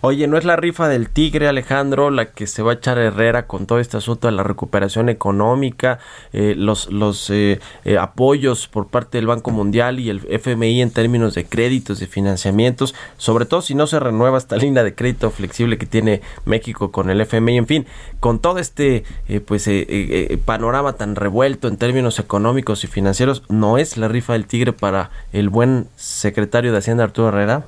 [0.00, 3.46] Oye, ¿no es la rifa del tigre, Alejandro, la que se va a echar Herrera
[3.46, 5.98] con todo este asunto de la recuperación económica,
[6.32, 10.90] eh, los, los eh, eh, apoyos por parte del Banco Mundial y el FMI en
[10.90, 15.30] términos de créditos, de financiamientos, sobre todo si no se renueva esta línea de crédito
[15.30, 17.86] flexible que tiene México con el FMI, en fin,
[18.20, 23.78] con todo este eh, pues eh, panorama tan revuelto en términos económicos y financieros, ¿no
[23.78, 27.66] es la rifa del tigre para el buen secretario de Hacienda Arturo Herrera?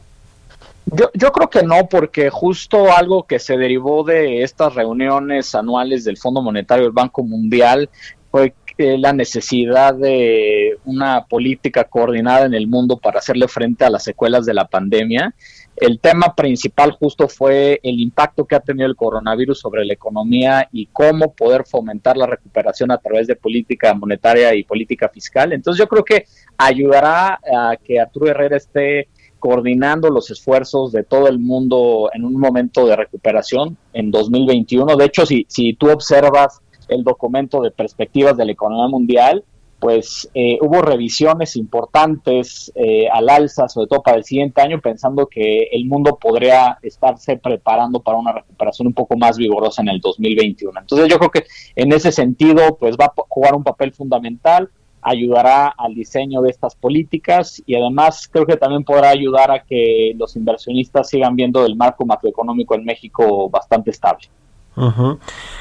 [0.87, 6.05] Yo, yo creo que no, porque justo algo que se derivó de estas reuniones anuales
[6.05, 7.89] del Fondo Monetario del Banco Mundial
[8.31, 14.03] fue la necesidad de una política coordinada en el mundo para hacerle frente a las
[14.03, 15.35] secuelas de la pandemia.
[15.77, 20.69] El tema principal justo fue el impacto que ha tenido el coronavirus sobre la economía
[20.73, 25.53] y cómo poder fomentar la recuperación a través de política monetaria y política fiscal.
[25.53, 26.27] Entonces yo creo que
[26.59, 29.09] ayudará a que Arturo Herrera esté
[29.45, 34.97] coordinando los esfuerzos de todo el mundo en un momento de recuperación en 2021.
[34.97, 39.45] De hecho, si, si tú observas el documento de perspectivas de la economía mundial,
[39.81, 45.27] pues eh, hubo revisiones importantes eh, al alza, sobre todo para el siguiente año, pensando
[45.27, 50.01] que el mundo podría estarse preparando para una recuperación un poco más vigorosa en el
[50.01, 50.81] 2021.
[50.81, 51.45] Entonces yo creo que
[51.77, 54.71] en ese sentido, pues va a jugar un papel fundamental,
[55.05, 60.15] ayudará al diseño de estas políticas y además creo que también podrá ayudar a que
[60.17, 64.29] los inversionistas sigan viendo el marco macroeconómico en México bastante estable.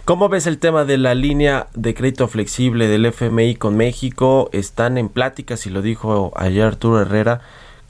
[0.06, 4.50] ¿Cómo ves el tema de la línea de crédito flexible del FMI con México?
[4.54, 7.42] Están en pláticas, y lo dijo ayer Arturo Herrera,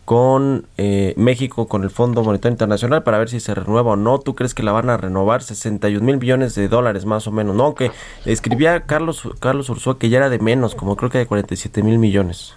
[0.05, 4.19] con eh, México, con el Fondo Monetario Internacional, para ver si se renueva o no.
[4.19, 5.43] ¿Tú crees que la van a renovar?
[5.43, 7.73] 61 mil millones de dólares más o menos, ¿no?
[7.75, 7.91] Que
[8.25, 11.99] escribía Carlos, Carlos Ursúa que ya era de menos, como creo que de 47 mil
[11.99, 12.55] millones.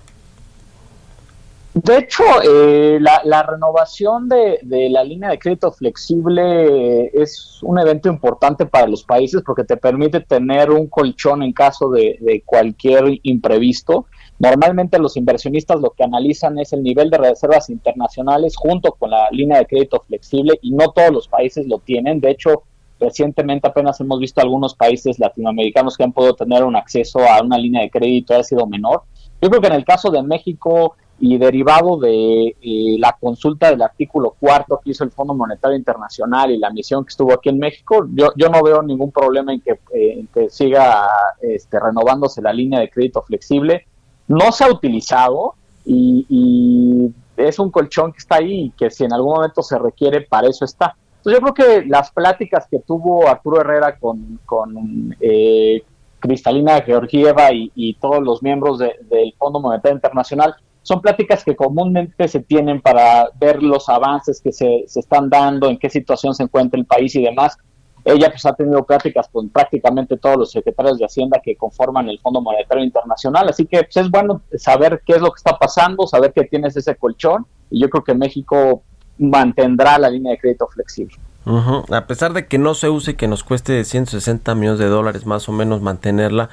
[1.74, 4.58] De hecho, eh, la, renovación de,
[4.90, 10.20] la línea de crédito flexible es un evento importante para los países porque te permite
[10.20, 14.06] tener un colchón en caso de cualquier imprevisto.
[14.38, 19.30] Normalmente los inversionistas lo que analizan es el nivel de reservas internacionales junto con la
[19.30, 22.20] línea de crédito flexible y no todos los países lo tienen.
[22.20, 22.64] De hecho,
[23.00, 27.58] recientemente apenas hemos visto algunos países latinoamericanos que han podido tener un acceso a una
[27.58, 29.02] línea de crédito ha sido menor.
[29.40, 33.80] Yo creo que en el caso de México y derivado de eh, la consulta del
[33.80, 37.58] artículo cuarto que hizo el Fondo Monetario Internacional y la misión que estuvo aquí en
[37.58, 41.06] México, yo, yo no veo ningún problema en que, eh, en que siga
[41.40, 43.86] este, renovándose la línea de crédito flexible.
[44.28, 45.54] No se ha utilizado
[45.84, 49.78] y, y es un colchón que está ahí y que si en algún momento se
[49.78, 50.96] requiere, para eso está.
[51.18, 55.82] Entonces yo creo que las pláticas que tuvo Arturo Herrera con, con eh,
[56.20, 62.28] Cristalina Georgieva y, todos los miembros de, del Fondo Monetario Internacional son pláticas que comúnmente
[62.28, 66.44] se tienen para ver los avances que se, se, están dando, en qué situación se
[66.44, 67.58] encuentra el país y demás.
[68.06, 72.20] Ella pues ha tenido pláticas con prácticamente todos los secretarios de Hacienda que conforman el
[72.20, 76.06] Fondo Monetario Internacional, así que pues, es bueno saber qué es lo que está pasando,
[76.06, 78.84] saber que tienes ese colchón y yo creo que México
[79.18, 81.16] mantendrá la línea de crédito flexible.
[81.46, 81.82] Uh.
[81.92, 85.26] A pesar de que no se use y que nos cueste 160 millones de dólares
[85.26, 86.48] más o menos mantenerla,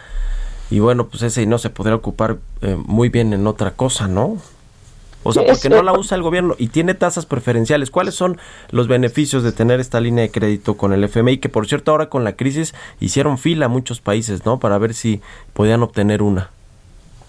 [0.71, 4.37] y bueno, pues ese no se podría ocupar eh, muy bien en otra cosa, ¿no?
[5.23, 7.91] O sea, porque no la usa el gobierno y tiene tasas preferenciales.
[7.91, 8.37] ¿Cuáles son
[8.71, 11.37] los beneficios de tener esta línea de crédito con el FMI?
[11.37, 14.59] Que por cierto, ahora con la crisis hicieron fila muchos países, ¿no?
[14.59, 15.21] Para ver si
[15.53, 16.49] podían obtener una.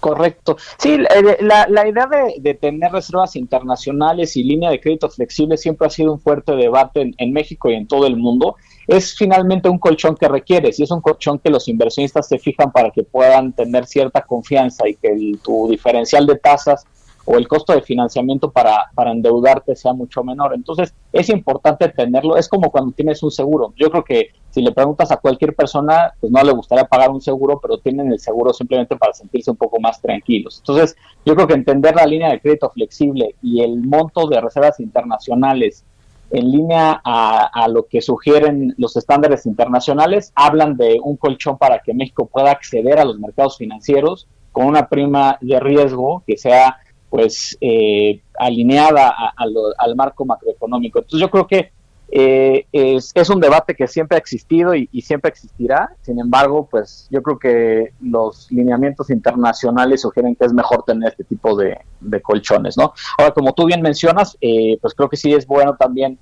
[0.05, 0.57] Correcto.
[0.77, 0.99] Sí,
[1.41, 5.89] la, la idea de, de, tener reservas internacionales y línea de crédito flexible siempre ha
[5.89, 8.55] sido un fuerte debate en, en, México y en todo el mundo.
[8.85, 12.71] Es finalmente un colchón que requieres y es un colchón que los inversionistas se fijan
[12.71, 16.85] para que puedan tener cierta confianza y que el, tu diferencial de tasas
[17.25, 20.53] o el costo de financiamiento para, para endeudarte sea mucho menor.
[20.53, 22.37] Entonces, es importante tenerlo.
[22.37, 23.73] Es como cuando tienes un seguro.
[23.75, 27.21] Yo creo que si le preguntas a cualquier persona, pues no le gustaría pagar un
[27.21, 30.59] seguro, pero tienen el seguro simplemente para sentirse un poco más tranquilos.
[30.59, 30.95] Entonces,
[31.25, 35.83] yo creo que entender la línea de crédito flexible y el monto de reservas internacionales
[36.31, 41.79] en línea a, a, lo que sugieren los estándares internacionales, hablan de un colchón para
[41.79, 46.77] que México pueda acceder a los mercados financieros con una prima de riesgo que sea
[47.09, 50.99] pues eh, alineada a, lo, al marco macroeconómico.
[50.99, 51.71] Entonces yo creo que
[52.09, 55.95] eh, es, es, un debate que siempre ha existido y, siempre existirá.
[56.01, 61.23] Sin embargo, pues yo creo que los lineamientos internacionales sugieren que es mejor tener este
[61.23, 61.77] tipo de,
[62.21, 62.93] colchones, ¿no?
[63.17, 66.17] Ahora, como tú bien mencionas, eh, pues creo que sí es bueno también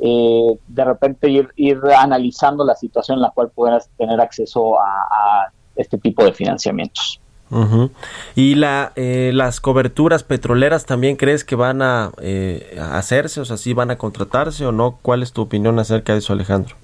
[0.00, 5.50] eh, de repente ir, ir analizando la situación en la cual puedas tener acceso a
[5.76, 7.20] este tipo de financiamientos.
[8.34, 13.40] ¿Y la, eh, las coberturas petroleras también crees que van a, eh, hacerse?
[13.40, 14.98] O sea, ¿sí van a contratarse o no?
[15.02, 16.76] ¿Cuál es tu opinión acerca de eso, Alejandro?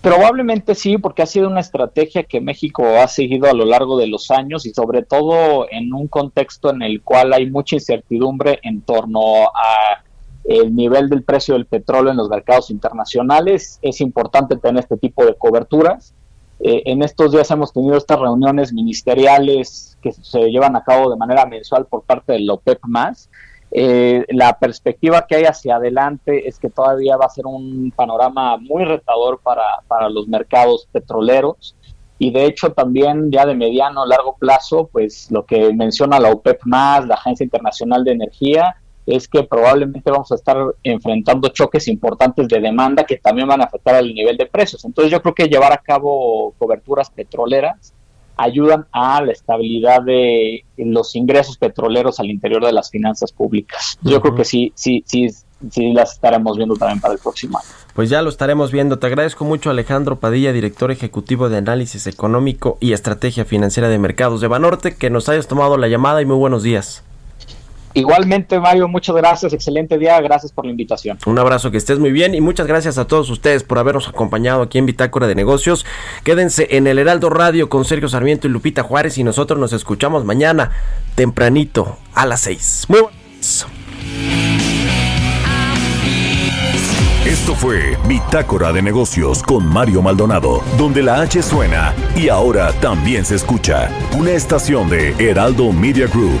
[0.00, 4.06] Probablemente sí, porque ha sido una estrategia que México ha seguido a lo largo de
[4.06, 8.82] los años y sobre todo en un contexto en el cual hay mucha incertidumbre en
[8.82, 10.04] torno a
[10.44, 13.78] el nivel del precio del petróleo en los mercados internacionales.
[13.82, 16.14] Es importante tener este tipo de coberturas.
[16.60, 21.16] Eh, en estos días hemos tenido estas reuniones ministeriales que se llevan a cabo de
[21.16, 23.30] manera mensual por parte del OPEP más.
[23.70, 28.56] Eh, la perspectiva que hay hacia adelante es que todavía va a ser un panorama
[28.56, 31.76] muy retador para, para los mercados petroleros
[32.18, 36.62] y de hecho también ya de mediano largo plazo, pues lo que menciona la OPEP
[36.64, 38.76] más, la Agencia Internacional de Energía,
[39.08, 43.64] es que probablemente vamos a estar enfrentando choques importantes de demanda que también van a
[43.64, 44.84] afectar al nivel de precios.
[44.84, 47.94] Entonces yo creo que llevar a cabo coberturas petroleras
[48.36, 53.98] ayudan a la estabilidad de los ingresos petroleros al interior de las finanzas públicas.
[54.02, 55.28] Yo creo que sí, sí, sí,
[55.70, 57.68] sí las estaremos viendo también para el próximo año.
[57.94, 59.00] Pues ya lo estaremos viendo.
[59.00, 64.40] Te agradezco mucho Alejandro Padilla, director ejecutivo de análisis económico y estrategia financiera de mercados
[64.40, 67.02] de Banorte, que nos hayas tomado la llamada y muy buenos días.
[67.98, 69.52] Igualmente, Mario, muchas gracias.
[69.52, 70.20] Excelente día.
[70.20, 71.18] Gracias por la invitación.
[71.26, 74.62] Un abrazo, que estés muy bien y muchas gracias a todos ustedes por habernos acompañado
[74.62, 75.84] aquí en Bitácora de Negocios.
[76.22, 80.24] Quédense en el Heraldo Radio con Sergio Sarmiento y Lupita Juárez y nosotros nos escuchamos
[80.24, 80.70] mañana
[81.16, 82.86] tempranito a las 6.
[82.88, 83.66] Muy buenas.
[87.26, 93.24] Esto fue Bitácora de Negocios con Mario Maldonado, donde la H suena y ahora también
[93.24, 93.90] se escucha.
[94.16, 96.40] Una estación de Heraldo Media Group.